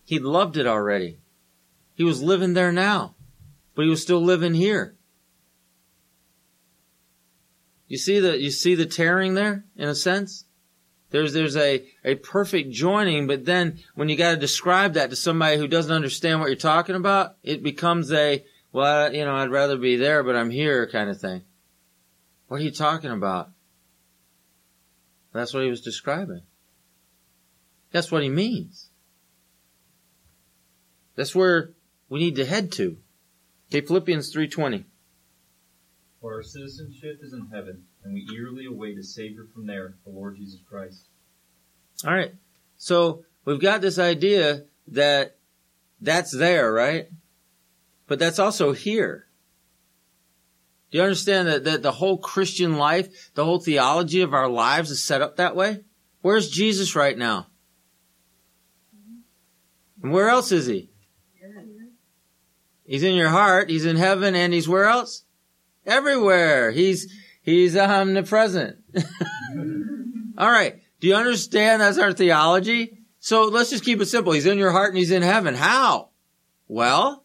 [0.04, 1.19] He'd loved it already.
[2.00, 3.14] He was living there now,
[3.74, 4.96] but he was still living here.
[7.88, 10.46] You see the, you see the tearing there, in a sense?
[11.10, 15.58] There's, there's a, a perfect joining, but then when you gotta describe that to somebody
[15.58, 19.76] who doesn't understand what you're talking about, it becomes a, well, you know, I'd rather
[19.76, 21.42] be there, but I'm here kind of thing.
[22.48, 23.50] What are you talking about?
[25.34, 26.44] That's what he was describing.
[27.92, 28.88] That's what he means.
[31.14, 31.74] That's where
[32.10, 32.98] we need to head to.
[33.70, 34.84] Okay, Philippians 3.20.
[36.20, 40.10] For our citizenship is in heaven, and we eagerly await a Savior from there, the
[40.10, 41.06] Lord Jesus Christ.
[42.04, 42.34] Alright.
[42.76, 45.36] So, we've got this idea that
[46.00, 47.08] that's there, right?
[48.06, 49.26] But that's also here.
[50.90, 54.90] Do you understand that, that the whole Christian life, the whole theology of our lives
[54.90, 55.84] is set up that way?
[56.22, 57.46] Where's Jesus right now?
[60.02, 60.90] And where else is he?
[62.90, 65.22] He's in your heart, he's in heaven, and he's where else?
[65.86, 66.72] Everywhere.
[66.72, 67.06] He's,
[67.40, 68.78] he's omnipresent.
[70.36, 70.82] Alright.
[70.98, 72.98] Do you understand that's our theology?
[73.20, 74.32] So let's just keep it simple.
[74.32, 75.54] He's in your heart and he's in heaven.
[75.54, 76.08] How?
[76.66, 77.22] Well,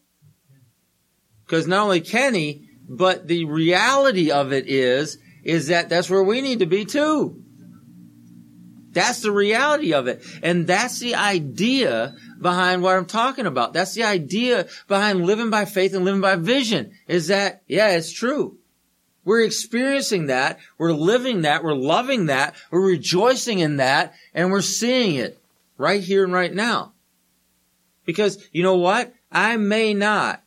[1.48, 6.22] because not only can he, but the reality of it is, is that that's where
[6.22, 7.44] we need to be too.
[8.96, 10.26] That's the reality of it.
[10.42, 13.74] And that's the idea behind what I'm talking about.
[13.74, 18.14] That's the idea behind living by faith and living by vision is that, yeah, it's
[18.14, 18.58] true.
[19.26, 20.60] We're experiencing that.
[20.78, 21.62] We're living that.
[21.62, 22.56] We're loving that.
[22.72, 25.38] We're rejoicing in that and we're seeing it
[25.78, 26.94] right here and right now.
[28.06, 29.14] Because you know what?
[29.30, 30.42] I may not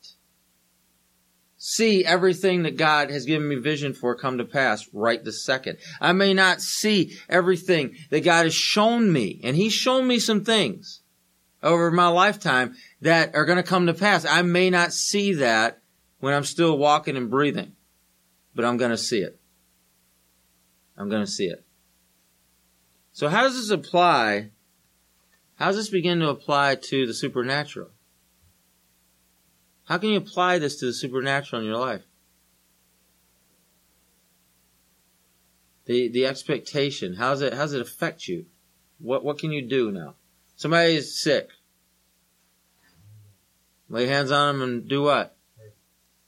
[1.59, 5.79] see everything that God has given me vision for come to pass right this second.
[6.01, 10.45] I may not see everything that God has shown me, and He's shown me some
[10.45, 11.03] things
[11.63, 14.25] over my lifetime that are going to come to pass.
[14.25, 15.83] I may not see that
[16.21, 17.73] when I'm still walking and breathing,
[18.55, 19.39] but I'm going to see it.
[20.97, 21.65] I'm going to see it.
[23.13, 24.51] So how does this apply?
[25.57, 27.91] How does this begin to apply to the supernatural?
[29.89, 32.03] How can you apply this to the supernatural in your life?
[35.87, 37.15] The the expectation.
[37.15, 38.45] How's it how's it affect you?
[38.99, 40.17] What what can you do now?
[40.57, 41.49] Somebody is sick.
[43.89, 45.35] Lay hands on them and do what?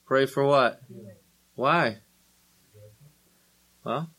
[0.07, 0.81] Pray for what?
[1.55, 1.99] Why?
[3.85, 4.11] Well,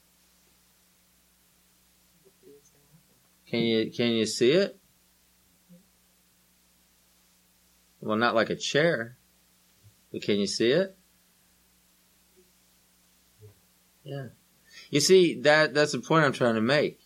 [3.50, 4.78] can you can you see it?
[8.02, 9.18] Well, not like a chair,
[10.20, 10.98] can you see it?
[14.04, 14.28] Yeah.
[14.90, 17.00] You see that that's the point I'm trying to make,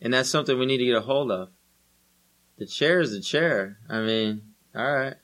[0.00, 1.50] and that's something we need to get a hold of.
[2.58, 3.78] The chair is the chair.
[3.88, 4.42] I mean,
[4.74, 5.16] all right,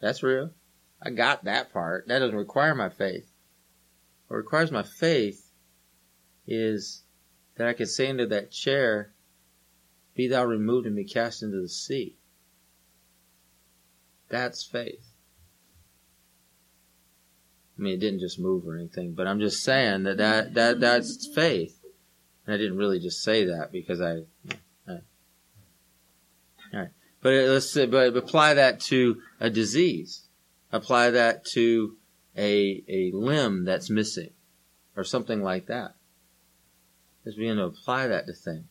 [0.00, 0.50] that's real.
[1.02, 2.08] I got that part.
[2.08, 3.30] That doesn't require my faith.
[4.28, 5.50] What requires my faith
[6.46, 7.02] is
[7.56, 9.12] that I can say into that chair,
[10.14, 12.16] Be thou removed and be cast into the sea.
[14.28, 15.13] That's faith.
[17.78, 20.80] I mean, it didn't just move or anything, but I'm just saying that, that, that
[20.80, 21.80] that's faith.
[22.46, 24.22] And I didn't really just say that because I,
[26.74, 26.90] all right.
[27.20, 30.28] But let's say, but apply that to a disease.
[30.72, 31.96] Apply that to
[32.36, 34.30] a, a limb that's missing
[34.96, 35.94] or something like that.
[37.24, 38.66] Just being to apply that to things.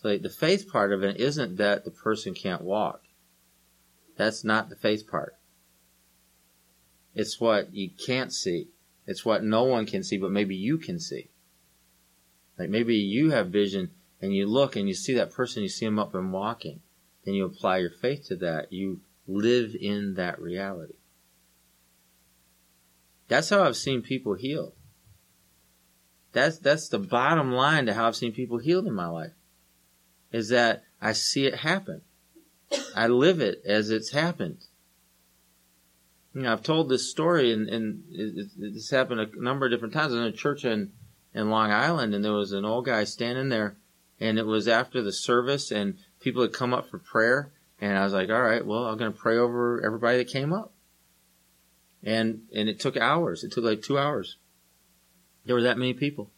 [0.00, 3.02] So the faith part of it isn't that the person can't walk.
[4.16, 5.37] That's not the faith part.
[7.14, 8.68] It's what you can't see.
[9.06, 11.30] It's what no one can see, but maybe you can see.
[12.58, 13.90] Like maybe you have vision
[14.20, 16.80] and you look and you see that person, you see them up and walking.
[17.24, 18.72] Then you apply your faith to that.
[18.72, 20.94] You live in that reality.
[23.28, 24.72] That's how I've seen people healed.
[26.32, 29.32] That's, that's the bottom line to how I've seen people healed in my life.
[30.32, 32.02] Is that I see it happen.
[32.94, 34.66] I live it as it's happened.
[36.38, 39.92] You know, I've told this story and, and it, this happened a number of different
[39.92, 40.12] times.
[40.12, 40.92] In a church in,
[41.34, 43.76] in Long Island and there was an old guy standing there
[44.20, 48.04] and it was after the service and people had come up for prayer and I
[48.04, 50.72] was like, all right, well, I'm going to pray over everybody that came up.
[52.04, 53.42] And, and it took hours.
[53.42, 54.36] It took like two hours.
[55.44, 56.30] There were that many people.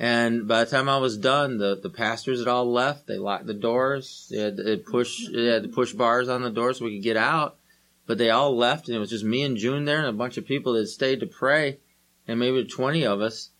[0.00, 3.06] And by the time I was done, the, the pastors had all left.
[3.06, 4.26] They locked the doors.
[4.32, 7.04] They had, they push, they had to push bars on the door so we could
[7.04, 7.56] get out.
[8.06, 10.36] But they all left and it was just me and June there and a bunch
[10.36, 11.78] of people that stayed to pray
[12.26, 13.50] and maybe 20 of us.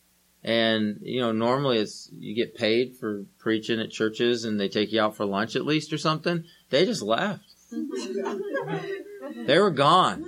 [0.44, 4.92] And, you know, normally it's, you get paid for preaching at churches and they take
[4.92, 6.44] you out for lunch at least or something.
[6.70, 7.44] They just left.
[9.46, 10.24] they were gone.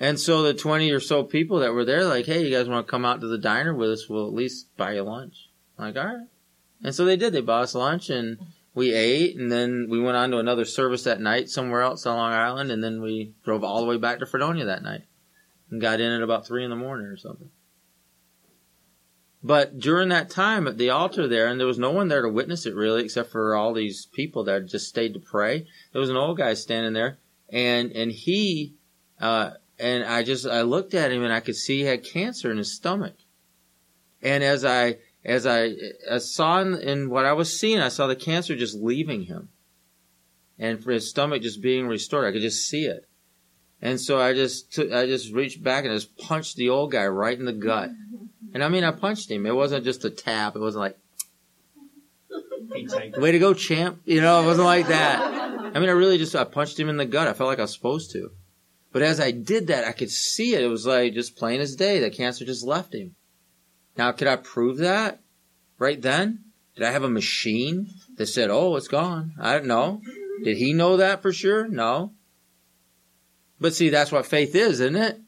[0.00, 2.86] And so the 20 or so people that were there, like, hey, you guys want
[2.86, 4.08] to come out to the diner with us?
[4.08, 5.50] We'll at least buy you lunch.
[5.78, 6.26] I'm like, all right.
[6.82, 7.34] And so they did.
[7.34, 8.38] They bought us lunch and
[8.74, 12.16] we ate and then we went on to another service that night somewhere else on
[12.16, 15.02] Long Island and then we drove all the way back to Fredonia that night
[15.70, 17.50] and got in at about three in the morning or something.
[19.42, 22.28] But during that time at the altar there, and there was no one there to
[22.28, 25.66] witness it really, except for all these people that just stayed to pray.
[25.92, 27.18] There was an old guy standing there,
[27.48, 28.74] and and he,
[29.18, 32.50] uh, and I just I looked at him and I could see he had cancer
[32.50, 33.14] in his stomach.
[34.20, 35.72] And as I as I,
[36.10, 39.48] I saw in, in what I was seeing, I saw the cancer just leaving him,
[40.58, 42.26] and for his stomach just being restored.
[42.26, 43.06] I could just see it.
[43.82, 47.06] And so I just took, I just reached back and just punched the old guy
[47.06, 47.90] right in the gut.
[48.52, 49.46] And I mean, I punched him.
[49.46, 50.56] It wasn't just a tap.
[50.56, 50.98] It wasn't like,
[53.16, 54.00] way to go, champ.
[54.04, 55.20] You know, it wasn't like that.
[55.22, 57.28] I mean, I really just, I punched him in the gut.
[57.28, 58.32] I felt like I was supposed to.
[58.92, 60.64] But as I did that, I could see it.
[60.64, 62.00] It was like just plain as day.
[62.00, 63.14] The cancer just left him.
[64.00, 65.20] Now, could I prove that
[65.76, 66.44] right then?
[66.74, 69.34] Did I have a machine that said, oh, it's gone?
[69.38, 70.00] I don't know.
[70.42, 71.68] Did he know that for sure?
[71.68, 72.14] No.
[73.60, 75.20] But see, that's what faith is, isn't it?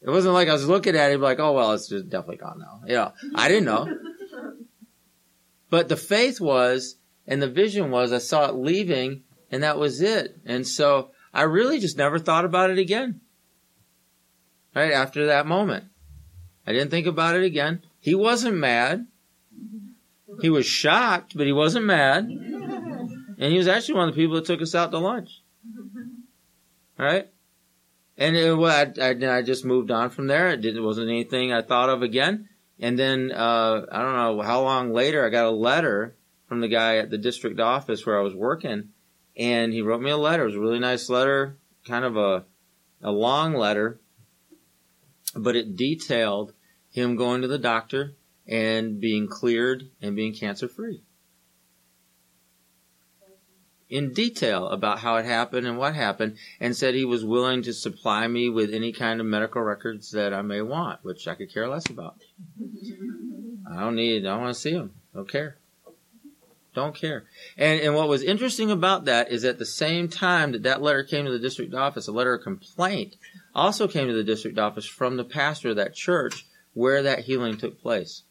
[0.00, 2.60] It wasn't like I was looking at him like, oh, well, it's just definitely gone
[2.60, 2.80] now.
[2.86, 3.86] You know, I didn't know.
[5.68, 6.96] But the faith was,
[7.26, 10.34] and the vision was, I saw it leaving, and that was it.
[10.46, 13.20] And so I really just never thought about it again.
[14.74, 15.84] Right after that moment.
[16.68, 17.80] I didn't think about it again.
[18.00, 19.06] He wasn't mad.
[20.40, 22.24] He was shocked, but he wasn't mad.
[22.24, 25.42] And he was actually one of the people that took us out to lunch.
[26.98, 27.28] Right?
[28.16, 30.48] And it, well, I, I, I, just moved on from there.
[30.48, 32.48] It, didn't, wasn't anything I thought of again.
[32.80, 36.16] And then, uh, I don't know how long later, I got a letter
[36.48, 38.88] from the guy at the district office where I was working.
[39.36, 40.42] And he wrote me a letter.
[40.42, 42.44] It was a really nice letter, kind of a,
[43.02, 44.00] a long letter,
[45.36, 46.54] but it detailed
[46.90, 48.14] him going to the doctor
[48.46, 51.02] and being cleared and being cancer free
[53.88, 57.72] in detail about how it happened and what happened and said he was willing to
[57.72, 61.52] supply me with any kind of medical records that I may want, which I could
[61.52, 62.16] care less about.
[63.70, 64.92] I don't need, I don't want to see him.
[65.14, 65.56] Don't care.
[66.74, 67.24] Don't care.
[67.56, 71.02] And, and what was interesting about that is at the same time that that letter
[71.02, 73.16] came to the district office, a letter of complaint,
[73.54, 76.46] also came to the district office from the pastor of that church
[76.78, 78.22] where that healing took place.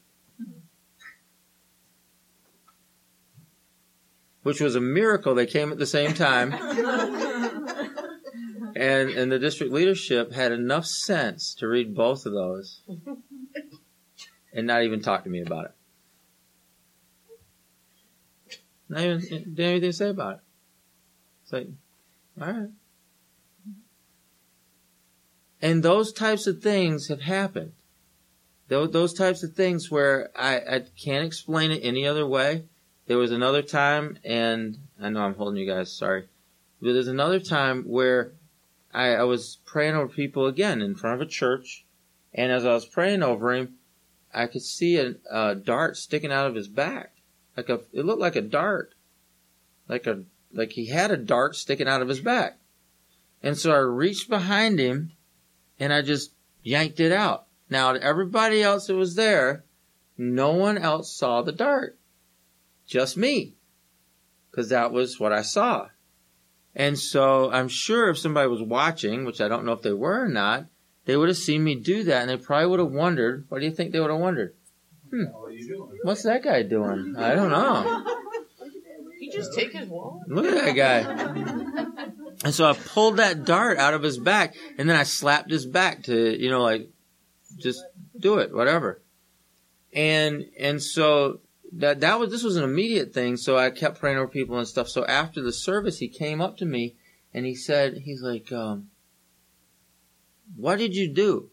[4.43, 5.35] Which was a miracle.
[5.35, 6.53] They came at the same time.
[8.73, 12.79] and and the district leadership had enough sense to read both of those
[14.53, 15.71] and not even talk to me about it.
[18.87, 20.41] Not even didn't anything to say about it.
[21.43, 21.67] It's like,
[22.39, 22.69] all right.
[25.61, 27.73] And those types of things have happened.
[28.67, 32.65] Those, those types of things where I, I can't explain it any other way.
[33.07, 36.25] There was another time, and I know I'm holding you guys, sorry.
[36.81, 38.33] But there's another time where
[38.93, 41.85] I, I was praying over people again in front of a church,
[42.33, 43.75] and as I was praying over him,
[44.33, 47.13] I could see a, a dart sticking out of his back.
[47.55, 48.93] Like a, it looked like a dart.
[49.87, 52.59] Like a, like he had a dart sticking out of his back.
[53.41, 55.13] And so I reached behind him
[55.79, 56.31] and I just
[56.63, 57.46] yanked it out.
[57.69, 59.63] Now to everybody else that was there,
[60.17, 61.97] no one else saw the dart.
[62.87, 63.55] Just me.
[64.51, 65.87] Cause that was what I saw.
[66.75, 70.23] And so I'm sure if somebody was watching, which I don't know if they were
[70.23, 70.65] or not,
[71.05, 73.65] they would have seen me do that and they probably would have wondered, what do
[73.65, 74.55] you think they would have wondered?
[75.11, 75.99] Hmm, What are you doing?
[76.03, 77.15] what's that guy doing?
[77.17, 78.05] I don't know.
[79.19, 80.27] He just take his wallet.
[80.27, 81.83] Look at that guy.
[82.45, 85.65] And so I pulled that dart out of his back and then I slapped his
[85.65, 86.87] back to, you know, like,
[87.57, 87.83] just
[88.17, 89.01] do it, whatever.
[89.93, 91.39] And, and so
[91.73, 93.37] that, that was, this was an immediate thing.
[93.37, 94.89] So I kept praying over people and stuff.
[94.89, 96.95] So after the service, he came up to me
[97.33, 98.89] and he said, he's like, um,
[100.55, 101.49] what did you do?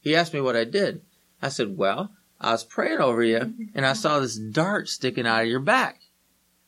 [0.00, 1.02] He asked me what I did.
[1.42, 5.42] I said, well, I was praying over you and I saw this dart sticking out
[5.42, 6.00] of your back.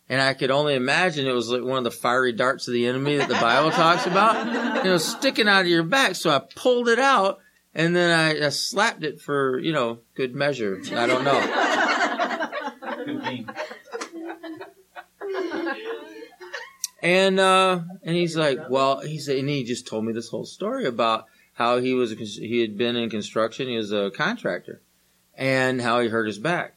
[0.09, 2.87] And I could only imagine it was like one of the fiery darts of the
[2.87, 6.17] enemy that the Bible talks about, you know, sticking out of your back.
[6.17, 7.39] So I pulled it out
[7.75, 10.81] and then I, I slapped it for, you know, good measure.
[10.95, 11.41] I don't know.
[17.03, 20.45] And, uh, and he's like, well, he said, and he just told me this whole
[20.45, 23.67] story about how he was, he had been in construction.
[23.69, 24.81] He was a contractor
[25.37, 26.77] and how he hurt his back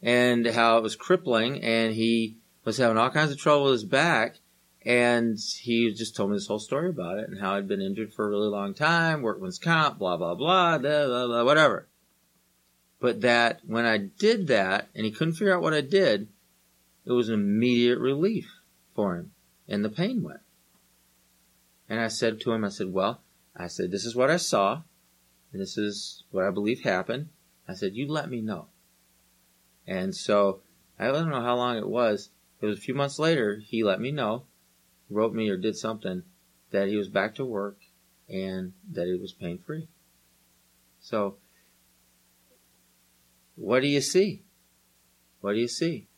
[0.00, 3.84] and how it was crippling and he was having all kinds of trouble with his
[3.84, 4.36] back.
[4.84, 8.12] And he just told me this whole story about it and how I'd been injured
[8.12, 11.88] for a really long time, workman's comp, blah, blah, blah, blah, blah, blah, whatever.
[13.00, 16.28] But that when I did that and he couldn't figure out what I did,
[17.06, 18.60] it was an immediate relief
[18.94, 19.32] for him
[19.68, 20.40] and the pain went.
[21.88, 23.20] And I said to him, I said, well,
[23.56, 24.82] I said, this is what I saw
[25.52, 27.28] and this is what I believe happened.
[27.66, 28.66] I said, you let me know.
[29.86, 30.60] And so
[30.98, 32.30] I don't know how long it was.
[32.60, 34.44] It was a few months later, he let me know,
[35.10, 36.22] wrote me or did something
[36.70, 37.78] that he was back to work
[38.28, 39.88] and that it was pain free.
[41.00, 41.36] So,
[43.56, 44.42] what do you see?
[45.40, 46.08] What do you see?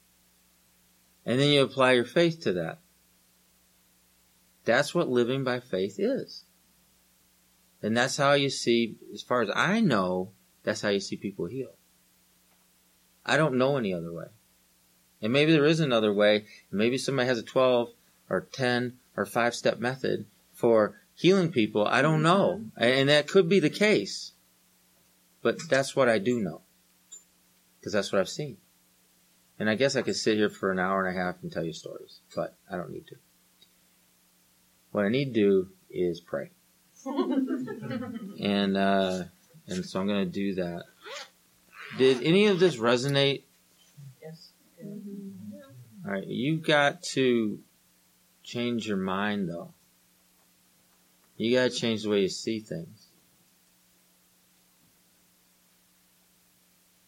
[1.24, 2.78] And then you apply your faith to that.
[4.64, 6.44] That's what living by faith is.
[7.82, 10.32] And that's how you see, as far as I know,
[10.62, 11.76] that's how you see people heal.
[13.24, 14.26] I don't know any other way.
[15.20, 16.46] And maybe there is another way.
[16.70, 17.88] Maybe somebody has a 12
[18.28, 21.86] or 10 or 5 step method for healing people.
[21.86, 22.62] I don't know.
[22.76, 24.32] And that could be the case.
[25.42, 26.62] But that's what I do know.
[27.78, 28.58] Because that's what I've seen.
[29.58, 31.64] And I guess I could sit here for an hour and a half and tell
[31.64, 33.16] you stories, but I don't need to.
[34.92, 36.50] What I need to do is pray.
[37.06, 39.24] and, uh,
[39.66, 40.84] and so I'm going to do that.
[41.96, 43.42] Did any of this resonate?
[44.20, 44.50] Yes.
[46.04, 47.60] All right, you got to
[48.46, 49.74] change your mind though.
[51.36, 53.08] You got to change the way you see things.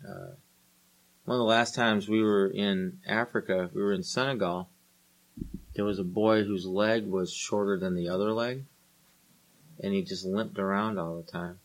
[0.07, 0.35] Uh,
[1.25, 4.69] one of the last times we were in Africa, we were in Senegal.
[5.75, 8.65] There was a boy whose leg was shorter than the other leg,
[9.83, 11.61] and he just limped around all the time.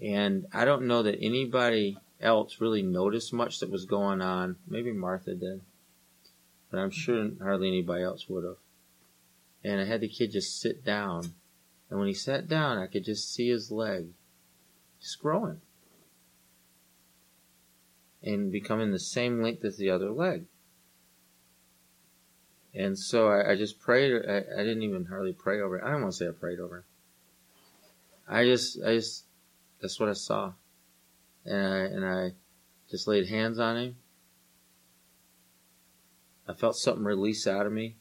[0.00, 4.56] And I don't know that anybody else really noticed much that was going on.
[4.68, 5.62] Maybe Martha did.
[6.70, 8.56] But I'm sure hardly anybody else would have.
[9.64, 11.34] And I had the kid just sit down.
[11.90, 14.08] And when he sat down, I could just see his leg
[15.00, 15.60] just growing.
[18.22, 20.44] And becoming the same length as the other leg.
[22.74, 24.12] And so I, I just prayed.
[24.28, 25.82] I, I didn't even hardly pray over.
[25.84, 26.84] I don't want to say I prayed over.
[28.28, 29.24] I just, I just,
[29.80, 30.52] that's what I saw.
[31.46, 32.32] And I, and I
[32.90, 33.96] just laid hands on him.
[36.48, 37.96] I felt something release out of me.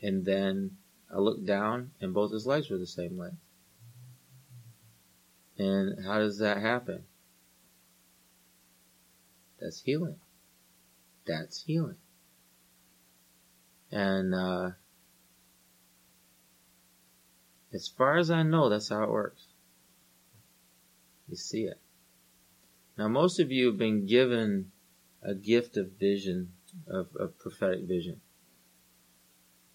[0.00, 0.78] And then
[1.12, 3.36] I looked down and both his legs were the same length.
[5.58, 7.04] And how does that happen?
[9.60, 10.16] That's healing.
[11.26, 11.98] That's healing.
[13.92, 14.70] And, uh,
[17.72, 19.44] as far as I know, that's how it works.
[21.28, 21.78] You see it.
[22.98, 24.72] Now, most of you have been given
[25.22, 26.52] a gift of vision,
[26.88, 28.20] of, of prophetic vision.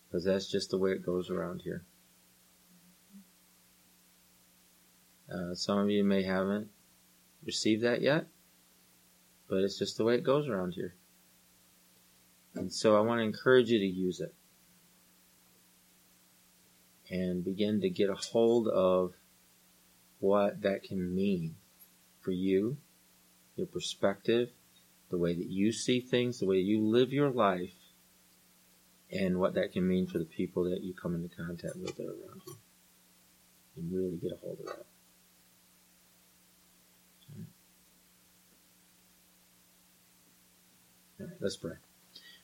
[0.08, 1.84] Because that's just the way it goes around here.
[5.32, 6.70] Uh, some of you may haven't
[7.46, 8.28] received that yet,
[9.50, 10.96] but it's just the way it goes around here.
[12.56, 14.34] And so I want to encourage you to use it
[17.10, 19.14] and begin to get a hold of
[20.20, 21.56] what that can mean
[22.22, 22.78] for you,
[23.56, 24.50] your perspective,
[25.10, 27.76] the way that you see things, the way you live your life,
[29.12, 32.04] and what that can mean for the people that you come into contact with that
[32.04, 32.56] are around you.
[33.78, 34.86] And really get a hold of that.
[41.20, 41.74] All right, let's pray.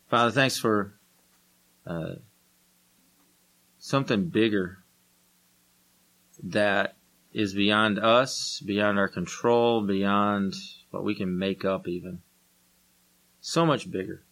[0.09, 0.93] Father, thanks for
[1.85, 2.15] uh,
[3.77, 4.79] something bigger
[6.43, 6.95] that
[7.33, 10.53] is beyond us, beyond our control, beyond
[10.91, 12.21] what we can make up even.
[13.45, 14.23] So much bigger.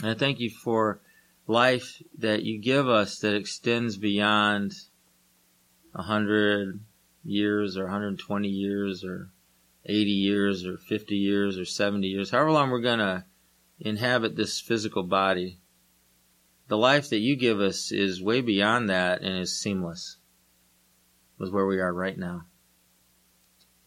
[0.00, 1.00] And I thank you for
[1.48, 4.72] life that you give us that extends beyond
[5.92, 6.78] a hundred
[7.24, 9.30] years or 120 years or
[9.84, 13.26] 80 years or 50 years or 70 years, however long we're gonna
[13.80, 15.58] inhabit this physical body.
[16.68, 20.18] The life that you give us is way beyond that and is seamless
[21.38, 22.46] with where we are right now.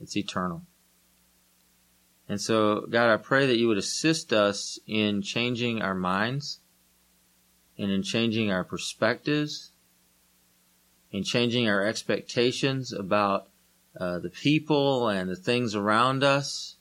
[0.01, 0.63] It's eternal.
[2.27, 6.59] And so, God, I pray that you would assist us in changing our minds
[7.77, 9.71] and in changing our perspectives,
[11.11, 13.49] in changing our expectations about
[13.99, 16.77] uh, the people and the things around us,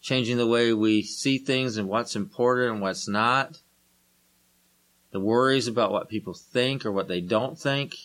[0.00, 3.60] changing the way we see things and what's important and what's not,
[5.10, 7.96] the worries about what people think or what they don't think.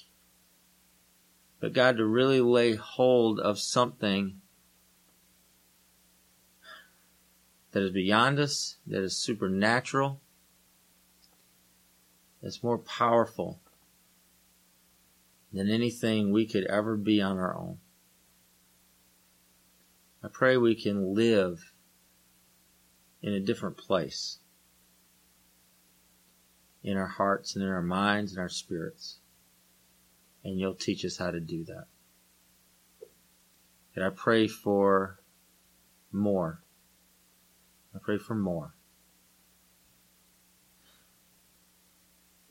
[1.60, 4.42] But God, to really lay hold of something
[7.74, 10.22] that is beyond us, that is supernatural,
[12.42, 13.60] that's more powerful
[15.52, 17.78] than anything we could ever be on our own.
[20.24, 21.74] I pray we can live
[23.22, 24.40] in a different place
[26.84, 29.20] in our hearts and in our minds and our spirits.
[30.44, 31.86] And you'll teach us how to do that.
[33.96, 35.20] And I pray for
[36.12, 36.62] more.
[37.96, 38.74] I pray for more.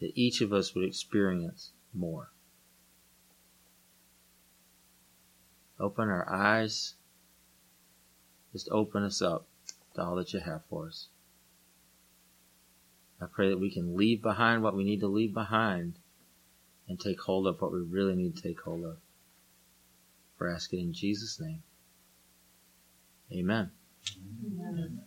[0.00, 2.30] That each of us would experience more.
[5.78, 6.94] Open our eyes.
[8.52, 9.46] Just open us up
[9.94, 11.08] to all that you have for us.
[13.20, 15.94] I pray that we can leave behind what we need to leave behind
[16.88, 18.96] and take hold of what we really need to take hold of.
[20.36, 21.62] For asking in Jesus' name.
[23.32, 23.70] Amen.
[24.44, 25.02] Amen.